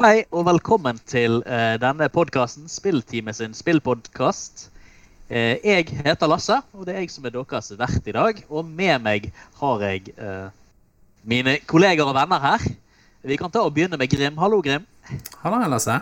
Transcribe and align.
Hei 0.00 0.24
og 0.28 0.42
velkommen 0.44 0.98
til 1.08 1.38
uh, 1.46 1.76
denne 1.80 2.08
podkasten, 2.12 2.66
Spillteamet 2.68 3.38
sin 3.38 3.54
spillpodkast. 3.56 4.66
Uh, 5.30 5.56
jeg 5.64 5.86
heter 6.04 6.28
Lasse, 6.28 6.58
og 6.76 6.84
det 6.84 6.94
er 6.94 7.04
jeg 7.06 7.12
som 7.14 7.24
er 7.24 7.32
deres 7.32 7.70
vert 7.80 8.10
i 8.10 8.14
dag. 8.16 8.42
Og 8.52 8.68
med 8.68 9.00
meg 9.00 9.30
har 9.60 9.84
jeg 9.86 10.12
uh, 10.20 10.52
mine 11.24 11.56
kolleger 11.64 12.04
og 12.04 12.12
venner 12.18 12.42
her. 12.44 12.66
Vi 13.24 13.38
kan 13.40 13.52
ta 13.52 13.62
og 13.64 13.72
begynne 13.76 13.96
med 13.96 14.12
Grim. 14.12 14.36
Hallo, 14.36 14.60
Grim. 14.60 14.84
Hallo, 15.40 15.62
Lasse. 15.72 15.96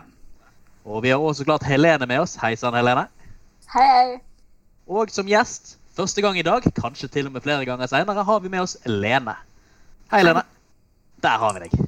Og 0.83 1.05
vi 1.05 1.15
har 1.15 1.23
også 1.23 1.47
klart 1.47 1.67
Helene 1.71 2.07
med 2.07 2.25
oss. 2.25 2.35
Hei 2.43 2.57
sann, 2.59 2.75
Helene. 2.75 3.07
Hei, 3.77 3.87
hei. 3.95 4.19
Og 4.91 5.15
som 5.15 5.31
gjest, 5.31 5.77
første 5.95 6.25
gang 6.25 6.39
i 6.39 6.47
dag, 6.47 6.67
kanskje 6.75 7.13
til 7.15 7.31
og 7.31 7.37
med 7.39 7.47
flere 7.47 7.69
ganger 7.69 7.87
seinere, 7.87 8.27
har 8.27 8.43
vi 8.43 8.51
med 8.51 8.67
oss 8.67 8.75
Lene. 8.87 9.39
Hei, 10.11 10.25
Lene. 10.27 10.43
Der 11.23 11.39
har 11.39 11.55
vi 11.55 11.69
deg. 11.69 11.88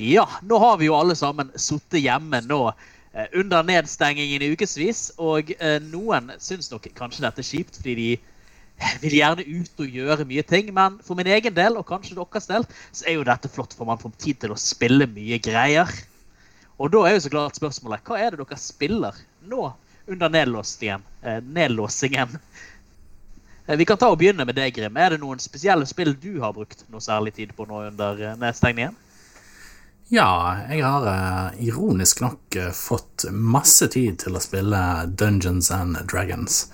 Ja, 0.00 0.24
nå 0.42 0.56
har 0.58 0.78
vi 0.80 0.86
jo 0.88 0.94
alle 0.96 1.12
sammen 1.12 1.50
sittet 1.60 2.00
hjemme 2.00 2.38
nå 2.46 2.70
eh, 2.70 3.26
under 3.36 3.66
nedstengingen 3.68 4.40
i 4.40 4.46
ukevis, 4.54 5.10
og 5.20 5.50
eh, 5.58 5.76
noen 5.92 6.30
syns 6.40 6.70
nok 6.72 6.86
kanskje 6.96 7.26
dette 7.26 7.42
er 7.42 7.48
kjipt 7.50 7.76
fordi 7.82 7.96
de 8.80 9.02
vil 9.02 9.18
gjerne 9.18 9.44
ut 9.44 9.82
og 9.84 9.98
gjøre 9.98 10.24
mye 10.30 10.44
ting, 10.48 10.70
men 10.72 10.96
for 11.04 11.20
min 11.20 11.28
egen 11.28 11.52
del, 11.52 11.76
og 11.76 11.84
kanskje 11.90 12.16
deres 12.16 12.48
del, 12.48 12.64
så 12.96 13.10
er 13.10 13.18
jo 13.18 13.26
dette 13.28 13.50
flott, 13.52 13.76
for 13.76 13.90
man 13.90 14.00
får 14.00 14.14
tid 14.24 14.40
til 14.40 14.54
å 14.54 14.56
spille 14.62 15.04
mye 15.12 15.36
greier. 15.44 15.92
Og 16.80 16.88
da 16.96 17.04
er 17.04 17.18
jo 17.18 17.26
så 17.26 17.34
klart 17.36 17.60
spørsmålet 17.60 18.08
hva 18.08 18.22
er 18.22 18.32
det 18.32 18.40
dere 18.40 18.60
spiller 18.62 19.20
nå 19.52 19.68
under? 20.08 20.40
Eh, 20.40 21.44
nedlåsingen? 21.44 22.40
Vi 23.76 23.84
kan 23.84 24.00
ta 24.00 24.08
og 24.08 24.16
begynne 24.24 24.48
med 24.48 24.56
deg, 24.56 24.72
Grim. 24.80 24.96
Er 24.96 25.12
det 25.12 25.20
noen 25.20 25.44
spesielle 25.44 25.84
spill 25.86 26.16
du 26.16 26.40
har 26.40 26.56
brukt 26.56 26.88
noe 26.88 27.04
særlig 27.04 27.36
tid 27.36 27.52
på 27.52 27.68
nå 27.68 27.84
under 27.92 28.24
nedstengningen? 28.40 28.96
Ja, 30.12 30.56
jeg 30.66 30.82
har 30.82 31.04
eh, 31.06 31.66
ironisk 31.68 32.18
nok 32.24 32.56
eh, 32.58 32.72
fått 32.74 33.28
masse 33.30 33.86
tid 33.94 34.16
til 34.18 34.34
å 34.34 34.42
spille 34.42 34.80
Dungeons 35.06 35.70
and 35.70 36.00
Dragons. 36.10 36.64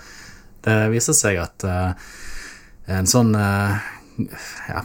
Det 0.64 0.76
viser 0.88 1.12
seg 1.12 1.42
at 1.42 1.66
eh, 1.68 2.06
en 2.96 3.08
sånn 3.10 3.34
ja, 3.36 4.80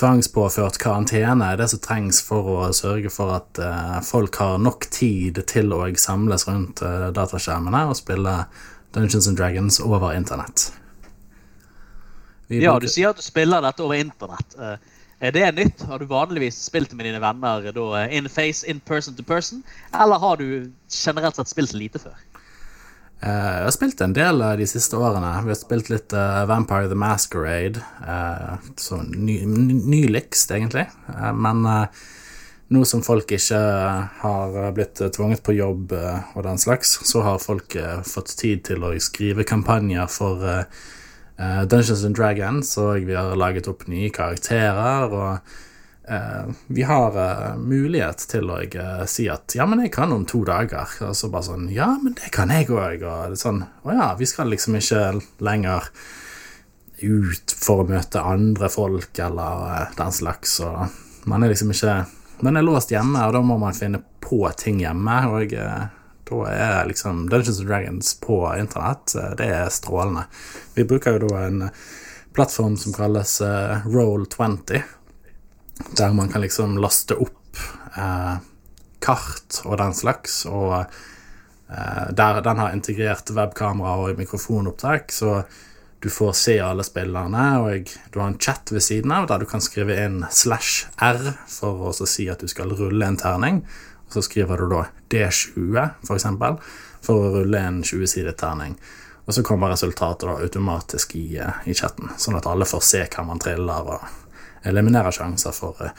tvangspåført 0.00 0.80
karantene 0.82 1.52
er 1.52 1.60
det 1.60 1.68
som 1.70 1.82
trengs 1.84 2.18
for 2.26 2.50
å 2.50 2.58
sørge 2.74 3.12
for 3.14 3.36
at 3.36 3.60
folk 4.08 4.38
har 4.40 4.56
nok 4.58 4.88
tid 4.90 5.38
til 5.46 5.74
å 5.76 5.84
samles 6.00 6.48
rundt 6.48 6.80
dataskjermene 7.14 7.82
og 7.90 7.98
spille 8.00 8.38
Dungeons 8.96 9.28
and 9.28 9.36
Dragons 9.36 9.78
over 9.84 10.16
internett. 10.16 10.70
Ja, 12.48 12.78
du 12.80 12.88
sier 12.88 13.12
at 13.12 13.20
du 13.20 13.26
spiller 13.26 13.60
dette 13.62 13.84
over 13.84 14.00
internett. 14.00 14.56
Eh, 15.22 15.28
Er 15.28 15.32
det 15.32 15.52
nytt? 15.54 15.82
Har 15.86 15.98
du 16.02 16.06
vanligvis 16.10 16.58
spilt 16.66 16.92
med 16.98 17.06
dine 17.06 17.20
venner 17.22 17.70
da, 17.72 17.86
eh, 18.02 18.16
in 18.18 18.28
face, 18.28 18.66
in 18.66 18.80
person 18.80 19.14
to 19.14 19.22
person? 19.22 19.62
Eller 19.94 20.18
har 20.18 20.36
du 20.36 20.72
generelt 20.90 21.36
sett 21.38 21.48
spilt 21.48 21.72
lite 21.78 21.98
før? 22.02 22.16
Eh, 23.22 23.28
Jeg 23.30 23.64
har 23.64 23.70
spilt 23.70 24.00
en 24.02 24.12
del 24.16 24.40
eh, 24.42 24.56
de 24.56 24.66
siste 24.66 24.98
årene. 24.98 25.30
Vi 25.44 25.52
har 25.54 25.60
spilt 25.60 25.88
litt 25.92 26.12
eh, 26.12 26.44
Vampire 26.50 26.88
the 26.90 26.98
Masquerade. 26.98 27.78
Så 28.76 28.98
ny, 29.02 29.44
ny- 29.46 29.78
nyligst, 29.94 30.50
egentlig. 30.50 30.88
Eh, 31.14 31.32
men 31.32 31.62
eh, 31.66 31.86
nå 32.72 32.82
som 32.88 33.02
folk 33.06 33.30
ikke 33.36 33.60
har 34.24 34.72
blitt 34.74 35.00
eh, 35.04 35.08
tvunget 35.14 35.42
på 35.46 35.54
jobb 35.54 35.92
eh, 35.92 36.18
og 36.34 36.42
den 36.48 36.58
slags, 36.58 36.98
så 37.06 37.22
har 37.22 37.38
folk 37.38 37.76
eh, 37.76 38.02
fått 38.02 38.34
tid 38.42 38.64
til 38.64 38.82
å 38.82 38.94
skrive 38.98 39.44
kampanjer 39.46 40.10
for 40.10 40.42
eh, 41.42 41.60
Dungeons 41.66 42.06
and 42.06 42.16
Dragons, 42.16 42.72
og 42.78 43.08
vi 43.08 43.18
har 43.18 43.34
laget 43.38 43.68
opp 43.70 43.84
nye 43.90 44.10
karakterer. 44.14 45.10
og 45.10 45.38
uh, 46.10 46.50
vi 46.66 46.82
har 46.82 47.18
uh, 47.18 47.58
mulighet 47.58 48.24
til 48.30 48.50
å 48.50 48.58
si 49.10 49.28
at 49.30 49.54
ja, 49.58 49.66
men 49.66 49.84
jeg 49.84 49.92
kan 49.94 50.14
om 50.14 50.24
to 50.28 50.44
dager. 50.46 50.88
Og 51.08 51.16
så 51.18 51.30
bare 51.32 51.50
sånn 51.50 51.70
ja, 51.74 51.92
men 52.02 52.16
det 52.18 52.32
kan 52.34 52.50
jeg 52.54 52.70
òg. 52.70 53.02
Og 53.02 53.32
det 53.34 53.38
er 53.38 53.40
sånn 53.42 53.64
å 53.82 53.94
ja, 53.94 54.12
vi 54.18 54.28
skal 54.30 54.52
liksom 54.52 54.78
ikke 54.78 55.06
lenger 55.42 55.90
ut 57.02 57.54
for 57.58 57.82
å 57.82 57.88
møte 57.88 58.22
andre 58.22 58.70
folk 58.72 59.18
eller 59.18 59.90
den 59.98 60.14
slags. 60.14 60.58
Og 60.64 61.28
man 61.30 61.42
er 61.42 61.54
liksom 61.54 61.74
ikke 61.74 62.02
Man 62.42 62.56
er 62.58 62.64
låst 62.66 62.90
hjemme, 62.90 63.20
og 63.22 63.36
da 63.36 63.40
må 63.46 63.54
man 63.54 63.74
finne 63.76 64.00
på 64.18 64.40
ting 64.58 64.80
hjemme. 64.82 65.12
Og 65.30 65.52
eh, 65.54 65.84
da 66.32 66.46
er 66.52 66.88
liksom 66.88 67.26
Dungeons 67.28 67.60
and 67.60 67.68
Dragons 67.68 68.14
på 68.24 68.40
internett, 68.56 69.14
eh, 69.14 69.36
det 69.38 69.52
er 69.52 69.70
strålende. 69.72 70.26
Vi 70.74 70.88
bruker 70.88 71.18
jo 71.18 71.28
da 71.28 71.44
en 71.46 71.68
plattform 72.32 72.76
som 72.80 72.96
kalles 72.96 73.40
eh, 73.44 73.86
Roll20 73.86 74.82
der 75.96 76.12
man 76.12 76.28
kan 76.28 76.40
liksom 76.40 76.78
laste 76.78 77.16
opp 77.16 77.58
eh, 77.96 78.36
kart 79.02 79.60
og 79.64 79.76
den 79.80 79.94
slags, 79.94 80.44
og 80.46 80.78
eh, 80.78 82.06
der 82.10 82.40
den 82.44 82.62
har 82.62 82.72
integrert 82.76 83.30
webkamera 83.34 83.98
og 84.04 84.18
mikrofonopptak, 84.18 85.12
så 85.12 85.42
du 86.02 86.10
får 86.10 86.32
se 86.34 86.56
alle 86.58 86.82
spillerne, 86.86 87.44
og 87.62 87.90
du 88.10 88.18
har 88.18 88.32
en 88.32 88.38
chat 88.38 88.72
ved 88.74 88.82
siden 88.82 89.12
av 89.14 89.28
der 89.30 89.42
du 89.42 89.46
kan 89.46 89.62
skrive 89.62 89.96
inn 90.04 90.22
slash 90.30 90.88
r 90.98 91.34
for 91.50 91.90
å 91.90 91.94
si 91.94 92.26
at 92.30 92.42
du 92.42 92.50
skal 92.50 92.74
rulle 92.78 93.06
en 93.06 93.18
terning, 93.20 93.62
så 94.12 94.22
skriver 94.24 94.62
du 94.62 94.72
da 94.72 94.86
D20, 95.12 95.78
for 96.06 96.16
eksempel, 96.16 96.58
for 97.02 97.26
å 97.26 97.30
rulle 97.38 97.60
en 97.60 97.82
20-sidet 97.86 98.36
terning. 98.40 98.76
Og 99.26 99.36
så 99.36 99.44
kommer 99.46 99.70
resultatet 99.70 100.26
da 100.26 100.38
automatisk 100.42 101.14
i, 101.18 101.38
eh, 101.38 101.62
i 101.70 101.74
chatten, 101.78 102.10
sånn 102.18 102.38
at 102.38 102.48
alle 102.50 102.66
får 102.66 102.82
se 102.86 103.04
hva 103.06 103.24
man 103.26 103.42
triller, 103.42 103.94
og 103.94 104.66
eliminerer 104.66 105.14
sjanser 105.14 105.54
for 105.54 105.78
eh, 105.84 105.94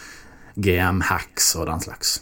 GM-hacks 0.56 1.56
og 1.60 1.68
den 1.72 1.84
slags. 1.84 2.20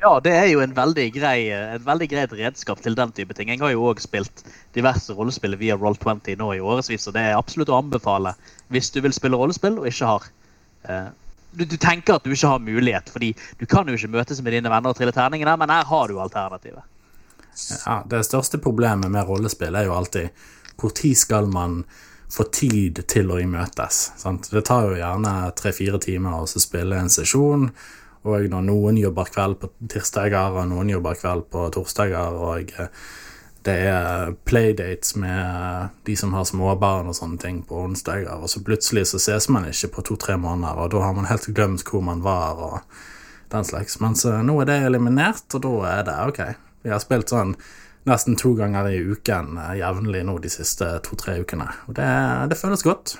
Ja, 0.00 0.16
det 0.20 0.32
er 0.32 0.46
jo 0.48 0.62
en 0.64 0.72
veldig 0.74 1.04
grei, 1.14 1.50
et 1.52 1.84
veldig 1.84 2.06
greit 2.10 2.32
redskap 2.36 2.80
til 2.82 2.96
den 2.96 3.12
type 3.14 3.36
ting. 3.36 3.50
Jeg 3.52 3.60
har 3.60 3.72
jo 3.74 3.84
òg 3.90 4.00
spilt 4.02 4.42
diverse 4.74 5.12
rollespill 5.14 5.56
via 5.60 5.76
Roll20 5.76 6.38
nå 6.40 6.48
i 6.56 6.62
årevis, 6.64 7.06
og 7.08 7.14
det 7.16 7.22
er 7.22 7.36
absolutt 7.36 7.72
å 7.72 7.78
anbefale 7.82 8.34
hvis 8.72 8.90
du 8.94 9.02
vil 9.04 9.14
spille 9.14 9.38
rollespill 9.38 9.78
og 9.78 9.88
ikke 9.90 10.08
har 10.08 10.26
eh, 10.88 11.10
du, 11.54 11.64
du 11.64 11.76
tenker 11.80 12.18
at 12.18 12.26
du 12.26 12.32
ikke 12.34 12.50
har 12.50 12.64
mulighet, 12.64 13.12
fordi 13.14 13.32
du 13.60 13.64
kan 13.70 13.88
jo 13.88 13.96
ikke 13.98 14.12
møtes 14.16 14.42
med 14.42 14.56
dine 14.56 14.72
venner 14.72 14.92
og 14.92 14.98
trille 14.98 15.14
terningene, 15.14 15.56
men 15.60 15.72
her 15.72 15.86
har 15.88 16.10
du 16.10 16.20
alternativet. 16.20 16.84
Ja, 17.84 18.00
det 18.10 18.24
største 18.26 18.58
problemet 18.58 19.12
med 19.14 19.28
rollespill 19.28 19.76
er 19.78 19.86
jo 19.86 19.94
alltid 19.94 20.44
tid 20.94 21.16
skal 21.16 21.46
man 21.46 21.84
få 22.32 22.44
tid 22.50 22.98
til 23.08 23.30
å 23.30 23.38
imøtes. 23.38 24.12
Sant? 24.18 24.50
Det 24.50 24.64
tar 24.66 24.88
jo 24.88 24.96
gjerne 24.98 25.52
tre-fire 25.56 26.00
timer 26.02 26.40
å 26.42 26.46
spille 26.48 26.98
en 26.98 27.12
sesjon, 27.12 27.68
og 28.24 28.48
når 28.50 28.64
noen 28.64 28.98
jobber 28.98 29.28
kveld 29.30 29.60
på 29.60 29.70
tirsdager, 29.92 30.56
og 30.56 30.70
noen 30.72 30.90
jobber 30.90 31.18
kveld 31.20 31.46
på 31.52 31.68
torsdager, 31.76 32.38
og 32.40 32.72
eh, 32.80 32.88
det 33.64 33.74
er 33.88 34.34
playdates 34.44 35.14
med 35.16 35.88
de 36.04 36.16
som 36.16 36.34
har 36.36 36.44
småbarn 36.44 37.08
og 37.08 37.16
sånne 37.16 37.40
ting 37.40 37.62
på 37.64 37.78
onsdager, 37.86 38.36
og 38.36 38.50
så 38.52 38.60
plutselig 38.64 39.06
så 39.08 39.20
ses 39.22 39.48
man 39.52 39.68
ikke 39.70 39.92
på 39.96 40.04
to-tre 40.10 40.36
måneder, 40.40 40.82
og 40.84 40.92
da 40.92 41.04
har 41.06 41.16
man 41.16 41.30
helt 41.30 41.48
glemt 41.56 41.86
hvor 41.88 42.04
man 42.04 42.20
var, 42.24 42.60
og 42.60 43.48
den 43.54 43.64
slags. 43.64 43.96
Mens 44.04 44.24
nå 44.24 44.58
er 44.60 44.68
det 44.68 44.82
eliminert, 44.90 45.46
og 45.56 45.64
da 45.64 45.74
er 45.94 46.04
det 46.08 46.18
ok. 46.28 46.42
Vi 46.84 46.92
har 46.92 47.00
spilt 47.00 47.32
sånn 47.32 47.54
nesten 48.04 48.36
to 48.36 48.52
ganger 48.58 48.90
i 48.92 49.00
uken 49.00 49.56
eh, 49.56 49.78
jevnlig 49.80 50.24
nå 50.28 50.36
de 50.44 50.50
siste 50.52 50.90
to-tre 51.06 51.38
ukene, 51.40 51.70
og 51.88 51.96
det, 51.96 52.10
det 52.52 52.60
føles 52.60 52.84
godt. 52.84 53.16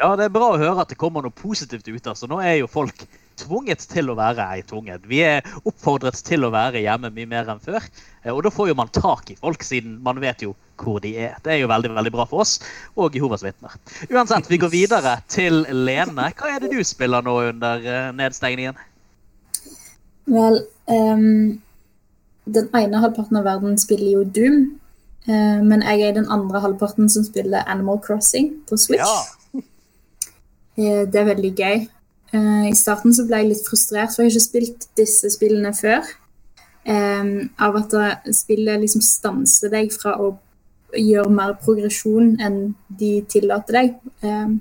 Ja, 0.00 0.14
det 0.16 0.26
er 0.26 0.34
bra 0.34 0.54
å 0.54 0.58
høre 0.58 0.80
at 0.82 0.90
det 0.90 0.98
kommer 0.98 1.22
noe 1.22 1.34
positivt 1.34 1.86
ut. 1.86 2.06
altså. 2.06 2.26
Nå 2.26 2.40
er 2.42 2.62
jo 2.62 2.70
folk 2.70 3.04
tvunget 3.40 3.84
til 3.90 4.10
å 4.12 4.16
være 4.18 4.46
ei 4.54 4.64
tvunget. 4.66 5.06
Vi 5.10 5.22
er 5.26 5.46
oppfordret 5.64 6.18
til 6.26 6.46
å 6.46 6.52
være 6.54 6.82
hjemme 6.84 7.12
mye 7.14 7.30
mer 7.30 7.50
enn 7.52 7.62
før. 7.62 7.84
eh, 8.24 8.32
Og 8.32 8.42
da 8.44 8.52
får 8.54 8.70
jo 8.70 8.78
man 8.78 8.92
tak 8.94 9.30
i 9.32 9.38
folk, 9.40 9.62
siden 9.66 9.98
man 10.02 10.20
vet 10.20 10.44
jo 10.46 10.54
hvor 10.80 11.00
de 11.04 11.14
er. 11.16 11.36
Det 11.44 11.52
er 11.52 11.62
jo 11.62 11.68
veldig 11.68 11.94
veldig 11.96 12.12
bra 12.12 12.24
for 12.28 12.44
oss 12.44 12.58
og 12.96 13.14
Jehovas 13.16 13.44
vitner. 13.44 13.74
Uansett, 14.10 14.48
vi 14.48 14.60
går 14.60 14.72
videre 14.72 15.18
til 15.28 15.64
Lene. 15.68 16.30
Hva 16.36 16.54
er 16.54 16.60
det 16.62 16.72
du 16.72 16.80
spiller 16.84 17.24
nå 17.24 17.36
under 17.50 17.84
eh, 17.84 18.12
nedstengningen? 18.16 18.78
Vel, 20.30 20.60
um, 20.86 21.58
den 22.46 22.70
ene 22.76 23.00
halvparten 23.02 23.40
av 23.40 23.48
verden 23.48 23.80
spiller 23.80 24.20
jo 24.20 24.24
Doom, 24.24 24.62
Uh, 25.28 25.60
men 25.60 25.82
jeg 25.84 26.00
er 26.00 26.14
den 26.16 26.30
andre 26.32 26.62
halvparten 26.64 27.08
som 27.12 27.24
spiller 27.24 27.66
Animal 27.68 27.98
Crossing 28.00 28.54
på 28.68 28.76
Switch. 28.80 29.04
Ja. 29.04 29.60
Uh, 30.80 31.04
det 31.12 31.20
er 31.20 31.28
veldig 31.28 31.50
gøy. 31.58 31.82
Eh, 32.32 32.66
I 32.70 32.76
starten 32.78 33.14
så 33.14 33.26
ble 33.26 33.42
jeg 33.42 33.50
litt 33.52 33.66
frustrert, 33.66 34.14
for 34.14 34.22
jeg 34.22 34.30
har 34.30 34.36
ikke 34.36 34.46
spilt 34.46 34.88
disse 34.98 35.30
spillene 35.34 35.72
før. 35.74 36.06
Ehm, 36.84 37.50
av 37.58 37.76
at 37.76 37.94
spillet 38.32 38.80
liksom 38.80 39.02
stanser 39.04 39.72
deg 39.72 39.90
fra 39.92 40.14
å 40.16 40.32
gjøre 40.96 41.30
mer 41.30 41.54
progresjon 41.60 42.36
enn 42.40 42.60
de 42.88 43.20
tillater 43.30 43.76
deg. 43.76 43.96
Ehm, 44.22 44.60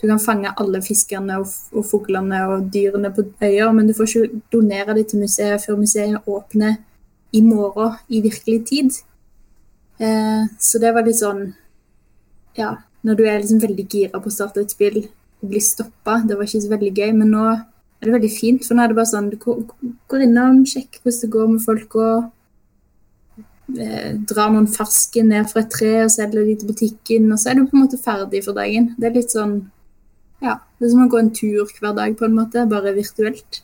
du 0.00 0.06
kan 0.08 0.18
fange 0.18 0.52
alle 0.56 0.80
fiskene 0.82 1.38
og, 1.42 1.52
og 1.76 1.84
fuglene 1.84 2.40
og 2.48 2.70
dyrene 2.72 3.12
på 3.12 3.26
øya, 3.44 3.68
men 3.72 3.86
du 3.86 3.94
får 3.94 4.08
ikke 4.08 4.42
donere 4.52 4.96
dem 4.96 5.04
til 5.04 5.20
museet 5.20 5.64
før 5.64 5.76
museet 5.76 6.26
åpner 6.26 6.78
i 7.36 7.42
morgen 7.44 7.98
i 8.08 8.22
virkelig 8.24 8.60
tid. 8.66 9.00
Eh, 10.00 10.44
så 10.58 10.80
det 10.80 10.94
var 10.96 11.04
litt 11.04 11.20
sånn 11.20 11.50
Ja, 12.56 12.70
når 13.06 13.16
du 13.16 13.22
er 13.28 13.38
liksom 13.38 13.60
veldig 13.62 13.84
gira 13.86 14.18
på 14.18 14.30
å 14.30 14.32
starte 14.32 14.64
et 14.64 14.72
spill 14.72 15.04
og 15.40 15.48
blir 15.52 15.62
stoppa, 15.64 16.20
det 16.26 16.36
var 16.36 16.48
ikke 16.48 16.62
så 16.64 16.72
veldig 16.72 16.92
gøy. 16.96 17.12
Men 17.16 17.32
nå 17.34 17.46
er 18.00 18.08
det 18.08 18.14
veldig 18.16 18.32
fint. 18.32 18.66
For 18.66 18.76
nå 18.76 18.84
er 18.84 18.92
det 18.92 18.98
bare 18.98 19.12
sånn 19.12 19.30
du 19.32 19.38
går 19.40 20.26
innom, 20.26 20.62
sjekker 20.68 21.02
hvordan 21.04 21.24
det 21.24 21.32
går 21.34 21.50
med 21.54 21.64
folk 21.64 21.96
og 22.00 22.28
eh, 23.78 24.12
drar 24.30 24.52
noen 24.54 24.68
ferske 24.70 25.24
ned 25.26 25.50
fra 25.50 25.64
et 25.64 25.72
tre 25.74 25.92
og 26.04 26.12
selger 26.14 26.48
de 26.48 26.56
til 26.60 26.72
butikken, 26.72 27.28
og 27.32 27.40
så 27.40 27.52
er 27.52 27.58
du 27.58 27.66
på 27.66 27.76
en 27.76 27.84
måte 27.84 28.00
ferdig 28.00 28.44
for 28.46 28.56
dagen. 28.56 28.94
Det 28.98 29.10
er 29.10 29.18
litt 29.20 29.36
sånn 29.36 29.60
Ja, 30.40 30.54
det 30.80 30.86
er 30.86 30.94
som 30.94 31.02
å 31.04 31.10
gå 31.12 31.18
en 31.20 31.34
tur 31.36 31.68
hver 31.68 31.92
dag, 31.92 32.14
på 32.16 32.24
en 32.24 32.38
måte, 32.38 32.64
bare 32.68 32.94
virtuelt. 32.96 33.60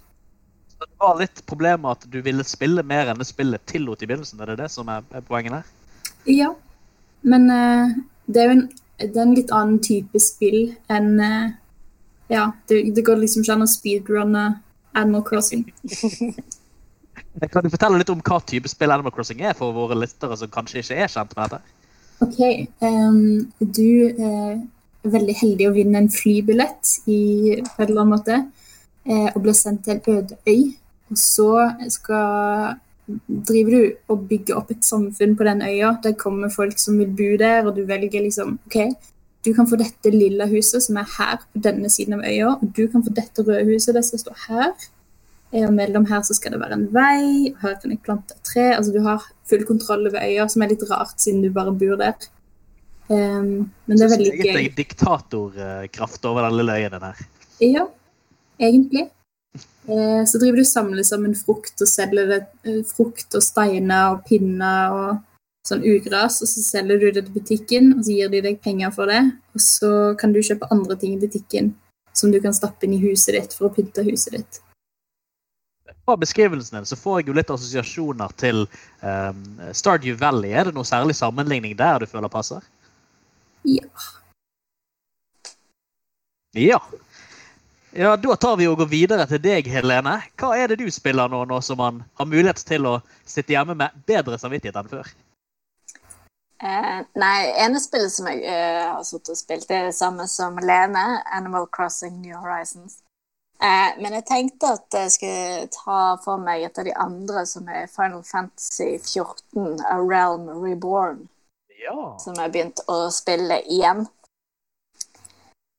Så 0.76 0.84
det 0.84 1.00
var 1.00 1.14
litt 1.16 1.38
problemet 1.48 1.96
at 1.96 2.10
du 2.12 2.18
ville 2.20 2.44
spille 2.44 2.84
mer 2.84 3.08
enn 3.08 3.22
det 3.22 3.24
spillet 3.30 3.64
tillot 3.64 4.02
i 4.04 4.08
begynnelsen. 4.10 4.42
Er 4.44 4.52
det 4.52 4.58
det 4.60 4.68
som 4.74 4.90
er, 4.92 5.06
er 5.08 5.24
poenget 5.24 5.56
her? 5.56 5.70
Ja, 6.28 6.50
men 7.24 7.48
eh, 7.48 7.94
det 8.28 8.42
er 8.42 8.50
jo 8.50 8.56
en, 8.58 8.66
det 9.00 9.14
er 9.14 9.22
en 9.24 9.34
litt 9.38 9.54
annen 9.56 9.80
type 9.80 10.20
spill 10.20 10.74
enn 10.92 11.14
eh, 11.24 11.54
Ja, 12.32 12.50
det, 12.68 12.82
det 12.96 13.04
går 13.06 13.20
liksom 13.22 13.44
ikke 13.44 13.54
an 13.54 13.66
å 13.66 13.70
speedrunne 13.70 14.44
Animal 14.96 15.24
Crossing. 15.26 15.66
Kan 17.52 17.66
du 17.66 17.72
fortelle 17.72 18.00
litt 18.00 18.10
om 18.12 18.22
hva 18.24 18.40
type 18.48 18.68
spill 18.70 18.92
Animal 18.92 19.12
Crossing 19.14 19.42
er 19.44 19.56
for 19.56 19.76
våre 19.76 19.96
lyttere 19.98 20.38
som 20.40 20.52
kanskje 20.52 20.80
ikke 20.82 20.96
er 21.04 21.12
kjent 21.12 21.36
med 21.36 21.52
dette? 21.52 21.74
OK. 22.24 22.40
um, 22.80 23.44
du 23.60 24.08
eh, 24.08 24.54
er 25.04 25.12
veldig 25.12 25.36
heldig 25.36 25.68
å 25.68 25.74
vinne 25.76 26.00
en 26.00 26.12
flybillett 26.12 26.94
i, 27.12 27.20
på 27.60 27.82
en 27.82 27.90
eller 27.90 28.02
annen 28.02 28.14
måte, 28.14 28.38
eh, 29.04 29.28
og 29.34 29.42
blir 29.44 29.56
sendt 29.56 29.84
til 29.84 29.98
en 29.98 30.16
øde 30.16 30.38
øy. 30.48 30.72
Og 31.12 31.20
så 31.20 31.50
skal 31.92 32.80
driver 33.26 33.70
du 33.76 33.82
og 34.10 34.24
bygger 34.30 34.56
opp 34.58 34.72
et 34.74 34.86
samfunn 34.86 35.36
på 35.38 35.46
den 35.46 35.62
øya. 35.62 35.92
Der 36.02 36.16
kommer 36.18 36.50
folk 36.50 36.80
som 36.82 36.98
vil 36.98 37.12
bo 37.14 37.36
der, 37.38 37.66
og 37.66 37.76
du 37.76 37.84
velger 37.86 38.24
liksom 38.24 38.56
OK, 38.66 38.80
du 39.46 39.52
kan 39.54 39.68
få 39.70 39.78
dette 39.78 40.10
lilla 40.10 40.48
huset 40.50 40.82
som 40.82 40.98
er 40.98 41.08
her 41.16 41.38
på 41.38 41.62
denne 41.62 41.88
siden 41.92 42.18
av 42.18 42.26
øya, 42.26 42.52
og 42.56 42.68
du 42.76 42.84
kan 42.90 43.04
få 43.06 43.14
dette 43.14 43.46
røde 43.46 43.64
huset, 43.70 43.94
det 43.94 44.04
skal 44.08 44.24
stå 44.24 44.36
her. 44.48 44.72
Eh, 45.52 45.64
Og 45.64 45.74
mellom 45.74 46.06
her 46.10 46.24
så 46.26 46.34
skal 46.34 46.56
det 46.56 46.60
være 46.60 46.80
en 46.80 46.88
vei, 46.94 47.52
og 47.52 47.60
her 47.62 47.76
kan 47.80 47.92
jeg 47.94 48.02
plante 48.02 48.34
et 48.34 48.42
tre. 48.50 48.66
Altså 48.74 48.92
du 48.92 49.00
har 49.06 49.22
full 49.46 49.62
kontroll 49.68 50.08
over 50.10 50.18
øya, 50.26 50.48
som 50.50 50.62
er 50.62 50.74
litt 50.74 50.82
rart 50.90 51.20
siden 51.22 51.44
du 51.44 51.52
bare 51.54 51.72
bor 51.72 51.96
der. 52.00 52.16
Um, 53.08 53.70
men 53.86 53.94
det 53.94 54.02
er 54.02 54.10
veldig 54.16 54.32
gøy. 54.32 54.46
Egentlig 54.50 54.76
diktatorkraft 54.80 56.24
over 56.26 56.48
den 56.48 56.56
lille 56.58 56.74
øya 56.74 56.88
der. 56.98 57.20
Ja, 57.62 57.84
egentlig. 58.58 59.06
Eh, 59.86 60.24
Så 60.26 60.40
driver 60.42 60.58
du 60.58 60.64
og 60.64 60.72
samler 60.72 61.06
sammen 61.06 61.36
frukt 61.38 61.80
og 61.80 61.88
selger 61.88 62.26
det, 62.32 62.40
eh, 62.66 62.82
frukt 62.82 63.34
og 63.38 63.42
steiner 63.42 64.16
og 64.16 64.24
pinner 64.26 64.90
og 64.90 65.22
sånn 65.68 65.84
ugras, 65.86 66.40
og 66.44 66.50
så 66.50 66.62
selger 66.64 67.00
du 67.00 67.08
det 67.10 67.24
til 67.26 67.34
butikken, 67.34 67.90
og 67.96 68.04
så 68.06 68.14
gir 68.14 68.30
de 68.32 68.42
deg 68.44 68.60
penger 68.64 68.92
for 68.94 69.10
det. 69.10 69.22
Og 69.56 69.62
så 69.62 69.90
kan 70.20 70.34
du 70.34 70.42
kjøpe 70.44 70.68
andre 70.74 70.98
ting 71.00 71.16
i 71.16 71.22
butikken 71.22 71.74
som 72.16 72.32
du 72.32 72.40
kan 72.40 72.54
stappe 72.56 72.86
inn 72.86 72.96
i 72.96 73.02
huset 73.02 73.34
ditt 73.36 73.56
for 73.56 73.68
å 73.68 73.74
pynte 73.74 74.04
huset 74.06 74.38
ditt. 74.38 74.60
På 76.06 76.14
beskrivelsen 76.16 76.78
din 76.78 76.86
så 76.86 76.96
får 76.98 77.20
jeg 77.20 77.28
jo 77.28 77.34
litt 77.36 77.50
assosiasjoner 77.50 78.34
til 78.38 78.62
um, 79.02 79.42
Stardew 79.74 80.14
Valley. 80.20 80.52
Er 80.54 80.68
det 80.68 80.76
noe 80.76 80.86
særlig 80.86 81.16
sammenligning 81.18 81.74
der 81.78 82.02
du 82.02 82.06
føler 82.10 82.30
passer? 82.30 82.62
Ja. 83.66 83.88
Ja. 86.54 86.78
Ja, 87.96 88.16
Da 88.16 88.36
tar 88.36 88.56
vi 88.60 88.68
og 88.68 88.78
går 88.78 88.90
videre 88.92 89.26
til 89.26 89.40
deg, 89.40 89.68
Helene. 89.72 90.18
Hva 90.36 90.52
er 90.56 90.68
det 90.68 90.78
du 90.82 90.90
spiller 90.92 91.30
nå, 91.32 91.42
nå 91.48 91.60
som 91.64 91.80
man 91.80 92.02
har 92.20 92.28
mulighet 92.28 92.60
til 92.68 92.86
å 92.86 92.98
sitte 93.24 93.56
hjemme 93.56 93.74
med 93.74 93.94
bedre 94.06 94.38
samvittighet 94.38 94.76
enn 94.76 94.90
før? 94.90 95.10
Eh, 96.62 97.00
nei, 97.20 97.40
ene 97.60 97.80
spillet 97.80 98.12
som 98.12 98.28
jeg 98.30 98.40
eh, 98.48 98.84
har 98.88 99.02
sittet 99.04 99.34
og 99.34 99.36
spilt, 99.36 99.66
det 99.68 99.76
er 99.76 99.90
det 99.90 99.96
samme 99.98 100.24
som 100.30 100.56
Lene, 100.56 101.02
Animal 101.36 101.66
Crossing 101.68 102.20
New 102.22 102.38
Horizons. 102.40 103.02
Eh, 103.60 103.92
men 104.00 104.16
jeg 104.16 104.24
tenkte 104.28 104.72
at 104.78 104.96
jeg 104.96 105.12
skulle 105.12 105.68
ta 105.72 106.00
for 106.24 106.40
meg 106.40 106.64
et 106.64 106.80
av 106.80 106.88
de 106.88 106.94
andre, 106.96 107.44
som 107.48 107.68
er 107.68 107.90
Final 107.92 108.24
Fantasy 108.24 108.96
14, 108.96 109.80
A 109.84 110.00
Realm 110.00 110.48
Reborn, 110.64 111.28
Ja. 111.82 112.16
som 112.18 112.34
jeg 112.34 112.52
begynte 112.52 112.84
å 112.88 113.10
spille 113.12 113.60
igjen. 113.68 114.08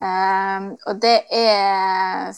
Eh, 0.02 0.70
og 0.86 1.02
det 1.02 1.20
er 1.34 2.34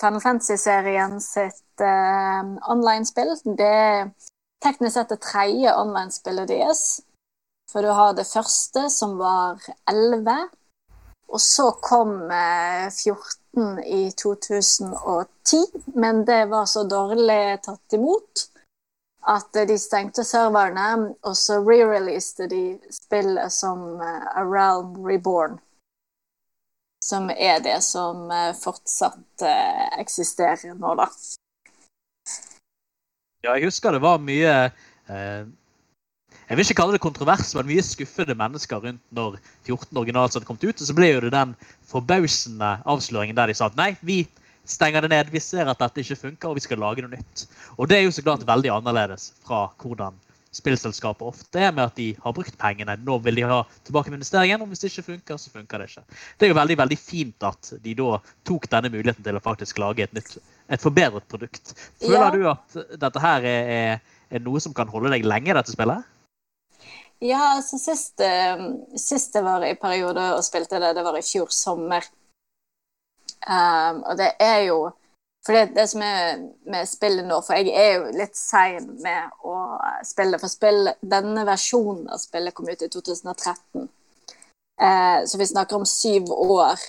Final 0.00 0.20
Fantasy-serien 0.20 1.20
sitt 1.22 1.80
eh, 1.80 2.42
online-spill. 2.74 3.36
Det 3.54 3.70
er 3.70 4.10
teknisk 4.66 4.94
sett 4.98 5.14
det 5.14 5.20
tredje 5.22 5.74
online-spillet 5.78 6.50
deres. 6.50 7.02
For 7.74 7.82
du 7.82 7.88
har 7.88 8.12
det 8.14 8.24
første, 8.24 8.90
som 8.90 9.16
var 9.18 9.58
11. 9.90 10.34
Og 11.34 11.40
så 11.42 11.72
kom 11.82 12.30
eh, 12.30 12.86
14 12.86 13.80
i 13.82 14.12
2010, 14.14 15.62
men 15.98 16.20
det 16.24 16.44
var 16.52 16.68
så 16.70 16.84
dårlig 16.86 17.58
tatt 17.64 17.96
imot 17.98 18.44
at 19.26 19.56
eh, 19.58 19.66
de 19.66 19.78
stengte 19.82 20.22
serverne, 20.22 21.16
og 21.26 21.34
så 21.34 21.58
re-releaste 21.64 22.46
de 22.52 22.62
spillet 22.94 23.50
som 23.50 23.82
eh, 23.98 24.22
A 24.38 24.46
Realm 24.46 24.94
Reborn. 25.02 25.58
Som 27.02 27.26
er 27.34 27.58
det 27.66 27.80
som 27.82 28.30
eh, 28.30 28.52
fortsatt 28.54 29.42
eh, 29.50 29.98
eksisterer 29.98 30.78
nå, 30.78 30.94
da. 31.02 31.10
Ja, 33.42 33.56
jeg 33.56 33.66
husker 33.66 33.98
det 33.98 34.04
var 34.06 34.22
mye 34.22 34.54
eh, 35.10 35.42
Jeg 36.48 36.56
vil 36.58 36.66
ikke 36.66 36.76
kalle 36.82 36.96
det 36.96 37.00
kontrovers, 37.04 37.54
men 37.56 37.68
mye 37.70 37.84
skuffede 37.84 38.36
mennesker 38.36 38.82
rundt 38.84 39.00
når 39.16 39.38
14 39.64 39.96
originalt 39.96 40.34
hadde 40.36 40.48
kommet 40.48 40.66
ut. 40.68 40.80
Og 40.80 40.88
så 40.90 40.96
ble 40.96 41.08
jo 41.14 41.22
det 41.24 41.32
den 41.32 41.54
forbausende 41.88 42.74
avsløringen 42.84 43.38
der 43.38 43.48
de 43.48 43.56
sa 43.56 43.70
at 43.70 43.78
nei, 43.80 43.94
vi 44.04 44.24
stenger 44.68 45.04
det 45.04 45.12
ned. 45.14 45.32
Vi 45.32 45.40
ser 45.40 45.68
at 45.70 45.80
dette 45.80 46.04
ikke 46.04 46.20
funker, 46.20 46.50
og 46.52 46.58
vi 46.60 46.64
skal 46.66 46.82
lage 46.84 47.04
noe 47.04 47.14
nytt. 47.16 47.46
Og 47.78 47.88
det 47.88 47.98
er 47.98 48.06
jo 48.06 48.12
så 48.16 48.24
klart 48.26 48.44
veldig 48.48 48.72
annerledes 48.76 49.30
fra 49.46 49.66
hvordan 49.80 50.20
spillselskapet 50.54 51.26
ofte 51.26 51.58
er 51.66 51.72
med 51.74 51.88
at 51.88 51.96
de 51.98 52.12
har 52.22 52.34
brukt 52.36 52.56
pengene. 52.60 52.94
Nå 53.02 53.18
vil 53.24 53.40
de 53.40 53.46
ha 53.48 53.62
tilbake 53.86 54.12
med 54.12 54.20
investeringen, 54.20 54.62
og 54.62 54.70
hvis 54.70 54.84
det 54.84 54.92
ikke 54.92 55.08
funker, 55.08 55.40
så 55.40 55.50
funker 55.50 55.82
det 55.82 55.88
ikke. 55.90 56.04
Det 56.38 56.46
er 56.46 56.52
jo 56.52 56.58
veldig 56.60 56.76
veldig 56.78 56.98
fint 57.00 57.46
at 57.48 57.72
de 57.82 57.94
da 57.98 58.18
tok 58.46 58.68
denne 58.70 58.92
muligheten 58.94 59.26
til 59.26 59.38
å 59.40 59.42
faktisk 59.42 59.80
lage 59.82 60.06
et 60.06 60.14
nytt, 60.14 60.36
et 60.70 60.84
forbedret 60.84 61.26
produkt. 61.30 61.74
Føler 62.02 62.20
Ja. 62.22 62.30
du 62.30 62.48
at 62.52 63.00
dette 63.00 63.24
her 63.24 63.48
er, 63.50 64.00
er, 64.30 64.44
noe 64.44 64.60
som 64.62 64.74
kan 64.76 64.88
holde 64.88 65.10
deg 65.10 65.26
lenge, 65.26 65.54
dette 65.54 65.74
spillet? 65.74 66.06
Ja, 67.24 67.54
altså 67.56 67.78
sist, 67.80 68.20
sist 69.00 69.34
jeg 69.34 69.44
var 69.46 69.64
i 69.64 69.74
periode 69.80 70.26
og 70.36 70.44
spilte 70.44 70.80
det, 70.82 70.90
det 70.96 71.04
var 71.06 71.16
i 71.16 71.24
fjor 71.24 71.48
sommer. 71.54 72.04
Um, 73.48 74.02
og 74.02 74.18
det 74.18 74.30
er 74.40 74.58
jo 74.68 74.90
For 75.44 75.52
det, 75.52 75.74
det 75.76 75.84
som 75.90 76.00
er 76.00 76.38
med 76.72 76.86
spillet 76.88 77.26
nå 77.28 77.36
For 77.44 77.58
jeg 77.60 77.74
er 77.76 77.90
jo 77.98 78.12
litt 78.16 78.38
sein 78.38 78.86
med 79.04 79.34
å 79.44 79.56
spille, 80.00 80.38
for 80.40 80.48
spill, 80.48 80.88
denne 81.04 81.44
versjonen 81.44 82.06
av 82.08 82.22
spillet 82.22 82.56
kom 82.56 82.70
ut 82.70 82.84
i 82.84 82.88
2013. 82.88 83.84
Uh, 84.80 85.20
så 85.28 85.38
vi 85.38 85.50
snakker 85.50 85.76
om 85.76 85.84
syv 85.84 86.32
år 86.32 86.80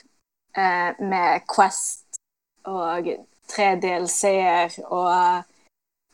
uh, 0.56 0.92
med 1.04 1.44
Quest 1.52 2.22
og 2.66 3.12
tre 3.52 3.68
DLC-er 3.84 4.80
og 4.88 5.44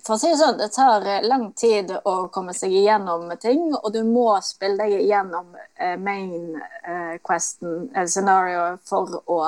for 0.05 0.15
å 0.15 0.20
si 0.20 0.29
det 0.31 0.38
sånn, 0.39 0.58
det 0.60 0.70
tar 0.74 1.05
eh, 1.05 1.25
lang 1.27 1.51
tid 1.58 1.91
å 2.08 2.13
komme 2.34 2.53
seg 2.58 2.74
igjennom 2.74 3.29
ting, 3.41 3.70
og 3.77 3.89
du 3.93 4.01
må 4.08 4.34
spille 4.46 4.79
deg 4.81 5.03
igjennom 5.03 5.51
eh, 5.58 5.98
main 6.01 6.55
eh, 6.58 7.17
questen, 7.25 7.89
eller 7.93 8.10
scenarioet, 8.10 8.81
for 8.88 9.20
å 9.25 9.41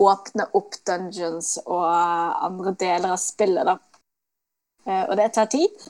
åpne 0.00 0.46
opp 0.56 0.78
dungeons 0.86 1.56
og 1.66 1.88
andre 1.90 2.74
deler 2.80 3.16
av 3.16 3.20
spillet, 3.20 3.68
da. 3.68 3.76
Og 5.10 5.10
det 5.18 5.26
tar 5.36 5.50
tid. 5.52 5.82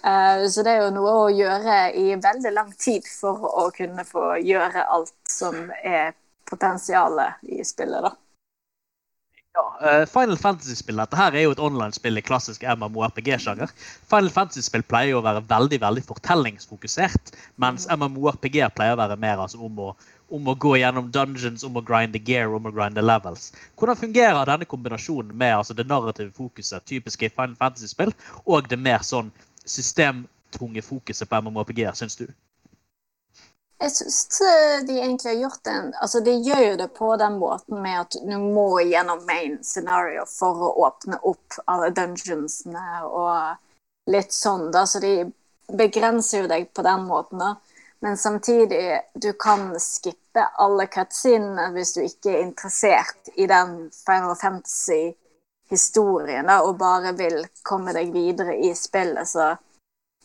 Så 0.00 0.62
det 0.64 0.72
er 0.72 0.86
jo 0.86 0.94
noe 0.96 1.10
å 1.18 1.26
gjøre 1.28 1.74
i 2.00 2.14
veldig 2.16 2.52
lang 2.56 2.70
tid 2.80 3.04
for 3.04 3.44
å 3.44 3.66
kunne 3.76 4.06
få 4.08 4.38
gjøre 4.40 4.86
alt 4.88 5.12
som 5.28 5.68
er 5.84 6.16
potensialet 6.48 7.44
i 7.44 7.60
spillet, 7.60 8.08
da. 8.08 8.14
Ja, 9.58 9.90
eh, 9.90 10.06
Final 10.06 10.36
Fantasy-spill 10.38 11.00
dette 11.00 11.18
her 11.18 11.34
er 11.34 11.42
jo 11.42 11.52
et 11.54 11.62
online-spill 11.62 12.20
i 12.20 12.22
klassisk 12.22 12.62
MMORPG-sjanger. 12.62 13.72
Final 14.10 14.30
Fantasy-spill 14.30 14.84
pleier 14.86 15.16
jo 15.16 15.18
å 15.18 15.24
være 15.24 15.42
veldig 15.50 15.80
veldig 15.82 16.04
fortellingsfokusert, 16.06 17.32
mens 17.64 17.88
MMORPG 17.90 18.60
pleier 18.76 18.94
å 18.94 19.00
være 19.00 19.18
mer 19.18 19.42
altså, 19.42 19.58
om, 19.66 19.80
å, 19.82 19.88
om 20.38 20.46
å 20.52 20.54
gå 20.66 20.76
gjennom 20.78 21.10
dungeons, 21.16 21.66
om 21.66 21.80
å 21.80 21.82
grinde 21.90 22.22
gear, 22.30 22.54
om 22.54 22.70
å 22.70 22.74
grinde 22.76 23.02
levels. 23.02 23.50
Hvordan 23.74 23.98
fungerer 23.98 24.46
denne 24.46 24.68
kombinasjonen 24.70 25.34
med 25.34 25.56
altså, 25.56 25.74
det 25.74 25.88
narrative 25.90 26.30
fokuset 26.38 26.86
typisk 26.86 27.26
i 27.26 27.32
Final 27.34 27.58
Fantasy-spill, 27.58 28.14
og 28.46 28.70
det 28.70 28.78
mer 28.78 29.02
sånn 29.02 29.34
systemtunge 29.66 30.86
fokuset 30.86 31.26
på 31.26 31.42
MMORPG, 31.48 31.88
syns 31.98 32.20
du? 32.22 32.28
Jeg 33.78 33.92
syns 33.94 34.40
de 34.86 34.96
egentlig 34.98 35.30
har 35.30 35.38
gjort 35.38 35.68
en 35.70 35.92
Altså, 36.02 36.20
de 36.20 36.32
gjør 36.42 36.62
jo 36.64 36.76
det 36.80 36.88
på 36.96 37.12
den 37.16 37.36
måten 37.38 37.82
med 37.82 38.00
at 38.00 38.16
du 38.26 38.34
må 38.42 38.80
gjennom 38.82 39.22
main 39.26 39.60
scenario 39.62 40.24
for 40.26 40.64
å 40.66 40.72
åpne 40.88 41.20
opp 41.22 41.60
alle 41.70 41.92
dungeonsene 41.94 43.04
og 43.06 44.10
litt 44.10 44.34
sånn, 44.34 44.72
da. 44.74 44.82
Så 44.86 44.98
de 45.04 45.30
begrenser 45.78 46.42
jo 46.42 46.50
deg 46.50 46.72
på 46.74 46.82
den 46.82 47.06
måten, 47.06 47.38
da. 47.38 47.54
Men 48.00 48.16
samtidig, 48.16 49.00
du 49.14 49.32
kan 49.32 49.80
skippe 49.82 50.44
alle 50.62 50.86
cutscenene 50.86 51.72
hvis 51.74 51.92
du 51.96 52.02
ikke 52.04 52.30
er 52.34 52.42
interessert 52.46 53.28
i 53.34 53.46
den 53.50 53.90
Final 53.94 54.36
Fantasy-historien, 54.38 56.46
da, 56.46 56.60
og 56.62 56.78
bare 56.78 57.12
vil 57.18 57.46
komme 57.62 57.92
deg 57.94 58.12
videre 58.14 58.56
i 58.56 58.74
spillet, 58.78 59.28
så 59.28 59.56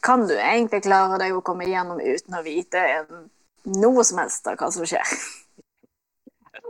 kan 0.04 0.28
du 0.28 0.36
egentlig 0.36 0.84
klare 0.86 1.18
deg 1.22 1.34
å 1.34 1.42
komme 1.42 1.66
igjennom 1.66 2.00
uten 2.02 2.36
å 2.38 2.44
vite 2.46 2.78
en, 2.78 3.30
noe 3.70 4.04
som 4.08 4.22
helst 4.22 4.48
av 4.50 4.60
hva 4.60 4.70
som 4.74 4.88
skjer. 4.88 5.16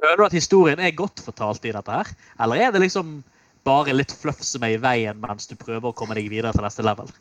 Føler 0.03 0.19
du 0.19 0.25
at 0.25 0.35
historien 0.35 0.81
er 0.83 0.95
godt 0.97 1.21
fortalt 1.23 1.65
i 1.65 1.73
dette 1.75 1.99
her? 1.99 2.09
Eller 2.43 2.65
er 2.65 2.73
det 2.73 2.83
liksom 2.83 3.21
bare 3.63 3.95
litt 3.95 4.11
fluff 4.11 4.41
som 4.43 4.63
er 4.67 4.75
i 4.75 4.81
veien 4.81 5.19
mens 5.21 5.47
du 5.47 5.55
prøver 5.59 5.89
å 5.89 5.95
komme 5.95 6.17
deg 6.17 6.27
videre 6.31 6.51
til 6.55 6.65
neste 6.65 6.83
level? 6.83 7.11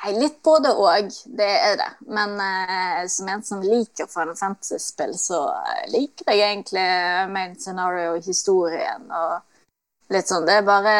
Nei, 0.00 0.12
litt 0.16 0.38
både 0.44 0.72
og, 0.72 1.12
det 1.36 1.48
er 1.48 1.76
det. 1.80 1.88
Men 2.08 2.36
eh, 2.40 3.02
som 3.12 3.28
en 3.28 3.42
som 3.44 3.60
liker 3.64 4.08
Final 4.08 4.36
Fantasy-spill, 4.36 5.12
så 5.20 5.42
eh, 5.52 5.88
liker 5.92 6.32
jeg 6.32 6.44
egentlig 6.46 6.86
main 7.32 7.56
scenario-historien 7.60 9.10
og 9.12 10.14
litt 10.14 10.30
sånn. 10.30 10.46
Det 10.48 10.60
er 10.60 10.68
bare 10.68 10.94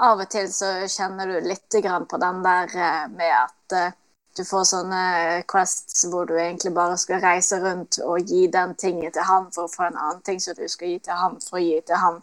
Av 0.00 0.16
og 0.16 0.30
til 0.32 0.46
så 0.48 0.88
kjenner 0.88 1.28
du 1.28 1.44
litt 1.44 1.68
på 1.68 2.18
den 2.22 2.38
der 2.42 2.70
eh, 2.72 3.06
med 3.12 3.34
at 3.36 3.74
eh, 3.76 3.96
du 4.36 4.44
får 4.46 4.66
sånne 4.70 5.02
quests 5.50 6.04
hvor 6.10 6.28
du 6.28 6.36
egentlig 6.38 6.72
bare 6.76 6.98
skal 7.00 7.22
reise 7.24 7.58
rundt 7.62 7.98
og 8.04 8.30
gi 8.30 8.46
den 8.52 8.76
tingen 8.78 9.12
til 9.12 9.26
han 9.26 9.48
for 9.54 9.66
å 9.66 9.72
få 9.72 9.88
en 9.88 9.98
annen 9.98 10.22
ting 10.26 10.38
som 10.42 10.54
du 10.58 10.66
skal 10.70 10.92
gi 10.92 11.00
til 11.06 11.18
han 11.18 11.40
for 11.42 11.58
å 11.58 11.64
gi 11.64 11.80
til 11.86 11.98
han. 11.98 12.20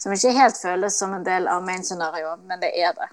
Som 0.00 0.12
ikke 0.12 0.34
helt 0.36 0.58
føles 0.60 0.96
som 1.00 1.14
en 1.16 1.24
del 1.24 1.48
av 1.48 1.64
main 1.64 1.84
scenario, 1.84 2.34
men 2.48 2.60
det 2.60 2.72
er 2.76 2.96
det. 2.96 3.08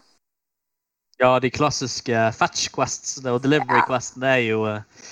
Ja, 1.22 1.36
de 1.40 1.52
klassiske 1.54 2.24
fetch 2.36 2.72
quests 2.74 3.20
og 3.22 3.44
delivery 3.44 3.84
questene 3.88 4.32
er 4.34 4.42
jo 4.44 4.64
eh, 4.68 5.06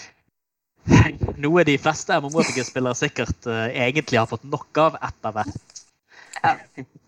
noe 1.43 1.63
de 1.67 1.77
fleste 1.79 2.17
MMO-spillere 2.19 2.97
sikkert 2.97 3.47
eh, 3.47 3.67
egentlig 3.85 4.19
har 4.19 4.31
fått 4.31 4.47
nok 4.47 4.81
av 4.81 4.97
etter 5.11 5.37
hvert. 5.37 5.85
Ja. 6.41 6.57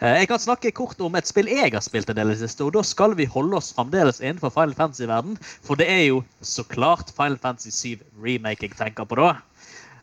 Eh, 0.00 0.20
Jeg 0.20 0.28
kan 0.30 0.38
snakke 0.38 0.70
kort 0.70 1.00
om 1.02 1.16
et 1.18 1.26
spill 1.26 1.48
jeg 1.50 1.72
har 1.74 1.82
spilt 1.82 2.10
en 2.10 2.16
del 2.18 2.30
i 2.30 2.36
det 2.36 2.42
siste, 2.44 2.62
og 2.64 2.72
da 2.76 2.84
skal 2.86 3.16
vi 3.18 3.26
holde 3.26 3.58
oss 3.58 3.72
fremdeles 3.74 4.20
innenfor 4.22 4.52
Final 4.54 4.76
Fantasy-verden, 4.78 5.38
for 5.42 5.74
det 5.80 5.88
er 5.90 6.04
jo 6.06 6.20
så 6.40 6.62
klart 6.62 7.10
Final 7.16 7.38
Fantasy 7.42 7.72
7 7.74 8.04
Remake 8.22 8.68
jeg 8.68 8.78
tenker 8.78 9.08
på 9.08 9.18
da. 9.18 9.32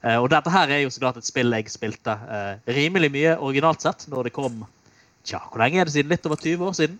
Eh, 0.03 0.17
Og 0.19 0.29
dette 0.29 0.51
her 0.51 0.67
er 0.69 0.83
jo 0.83 0.91
så 0.91 0.99
klart 0.99 1.17
et 1.17 1.27
spill 1.27 1.55
jeg 1.55 1.71
spilte 1.71 2.11
eh, 2.11 2.73
rimelig 2.75 3.11
mye 3.15 3.37
originalt 3.39 3.81
sett 3.81 4.07
når 4.11 4.27
det 4.29 4.35
kom 4.35 4.65
Tja, 5.25 5.39
hvor 5.49 5.57
lenge 5.57 5.79
er 5.81 5.87
det 5.87 5.95
siden? 5.95 6.11
Litt 6.11 6.25
over 6.29 6.37
20 6.37 6.67
år 6.67 6.73
siden? 6.77 6.99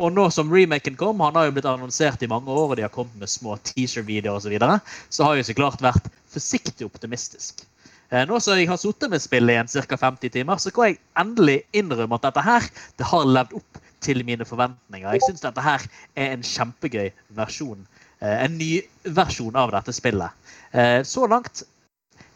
Og 0.00 0.12
nå 0.14 0.28
som 0.30 0.52
remaken 0.52 0.94
kom, 0.96 1.18
han 1.20 1.34
har 1.34 1.48
jo 1.48 1.54
blitt 1.56 1.66
annonsert 1.66 2.22
i 2.22 2.28
mange 2.30 2.46
år, 2.54 2.70
og 2.70 2.76
de 2.78 2.84
har 2.86 2.92
kommet 2.94 3.16
med 3.18 3.28
små 3.28 3.56
teaser-videoer 3.66 4.38
osv., 4.38 4.46
så, 4.46 4.52
videre, 4.54 4.76
så 5.10 5.26
har 5.26 5.34
jeg 5.36 5.48
så 5.50 5.56
klart 5.58 5.82
vært 5.82 6.06
forsiktig 6.30 6.86
optimistisk. 6.86 7.64
Eh, 8.10 8.24
nå 8.26 8.40
som 8.42 8.58
jeg 8.58 8.66
har 8.66 8.78
sittet 8.80 9.10
med 9.12 9.22
spillet 9.22 9.54
igjen 9.54 9.68
en 9.70 9.86
ca. 9.86 9.96
50 9.96 10.32
timer, 10.34 10.58
så 10.58 10.72
kan 10.74 10.88
jeg 10.90 10.98
endelig 11.22 11.60
innrømme 11.78 12.18
at 12.18 12.24
dette 12.26 12.42
her 12.42 12.66
det 12.98 13.06
har 13.06 13.28
levd 13.28 13.54
opp 13.60 13.80
til 14.02 14.24
mine 14.26 14.46
forventninger. 14.48 15.12
Jeg 15.14 15.22
syns 15.28 15.44
dette 15.44 15.62
her 15.62 15.84
er 16.16 16.32
en 16.34 16.42
kjempegøy 16.42 17.10
versjon. 17.38 17.86
eh, 18.20 18.44
En 18.44 18.58
ny 18.58 18.80
versjon 19.04 19.56
av 19.56 19.70
dette 19.70 19.94
spillet. 19.94 20.30
Eh, 20.72 21.02
Så 21.02 21.28
langt 21.30 21.62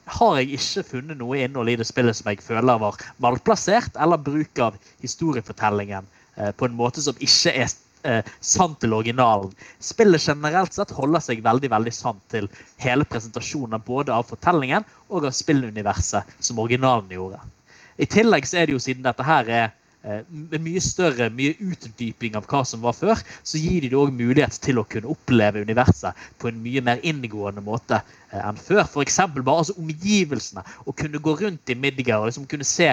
har 0.07 0.37
jeg 0.37 0.53
ikke 0.59 0.85
funnet 0.85 1.19
noe 1.19 1.39
innhold 1.39 1.69
i 1.69 1.77
det 1.77 1.87
spillet 1.87 2.17
som 2.17 2.29
jeg 2.31 2.43
føler 2.45 2.79
var 2.79 2.95
malplassert, 3.19 3.97
eller 3.97 4.17
bruk 4.17 4.59
av 4.59 4.77
historiefortellingen 5.01 6.07
på 6.59 6.67
en 6.67 6.75
måte 6.77 7.01
som 7.01 7.15
ikke 7.23 7.53
er 7.55 7.71
eh, 8.05 8.35
sant 8.41 8.79
til 8.83 8.95
originalen. 8.97 9.53
Spillet 9.83 10.23
generelt 10.29 10.77
sett 10.77 10.93
holder 10.95 11.23
seg 11.25 11.45
veldig 11.45 11.71
veldig 11.73 11.95
sant 11.95 12.23
til 12.33 12.49
hele 12.83 13.07
presentasjonen 13.09 13.83
både 13.87 14.15
av 14.15 14.29
fortellingen 14.29 14.87
og 15.09 15.29
av 15.29 15.37
spilluniverset 15.37 16.37
som 16.39 16.61
originalen 16.63 17.11
gjorde. 17.13 17.41
I 17.97 18.11
tillegg 18.11 18.47
så 18.49 18.61
er 18.61 18.69
det 18.69 18.77
jo 18.77 18.83
siden 18.83 19.05
dette 19.07 19.25
her 19.27 19.49
er 19.49 19.67
eh, 20.03 20.23
med 20.29 20.63
mye 20.65 20.83
større, 20.83 21.31
mye 21.31 21.55
utdyping 21.63 22.35
av 22.39 22.49
hva 22.51 22.65
som 22.67 22.83
var 22.85 22.97
før, 22.99 23.21
så 23.47 23.61
gir 23.61 23.85
de 23.85 23.93
det 23.93 23.99
òg 23.99 24.15
mulighet 24.15 24.59
til 24.65 24.81
å 24.81 24.87
kunne 24.89 25.13
oppleve 25.15 25.63
universet 25.63 26.27
på 26.43 26.51
en 26.51 26.63
mye 26.65 26.83
mer 26.85 27.03
inngående 27.07 27.63
måte 27.65 28.01
eh, 28.01 28.41
enn 28.43 28.59
før. 28.59 28.83
F.eks. 28.89 29.21
bare 29.37 29.61
altså 29.63 29.79
omgivelsene. 29.81 30.65
Å 30.85 30.97
kunne 30.99 31.23
gå 31.23 31.37
rundt 31.41 31.71
i 31.71 31.79
Midgard 31.79 32.25
og 32.25 32.33
liksom 32.33 32.49
kunne 32.51 32.67
se 32.67 32.91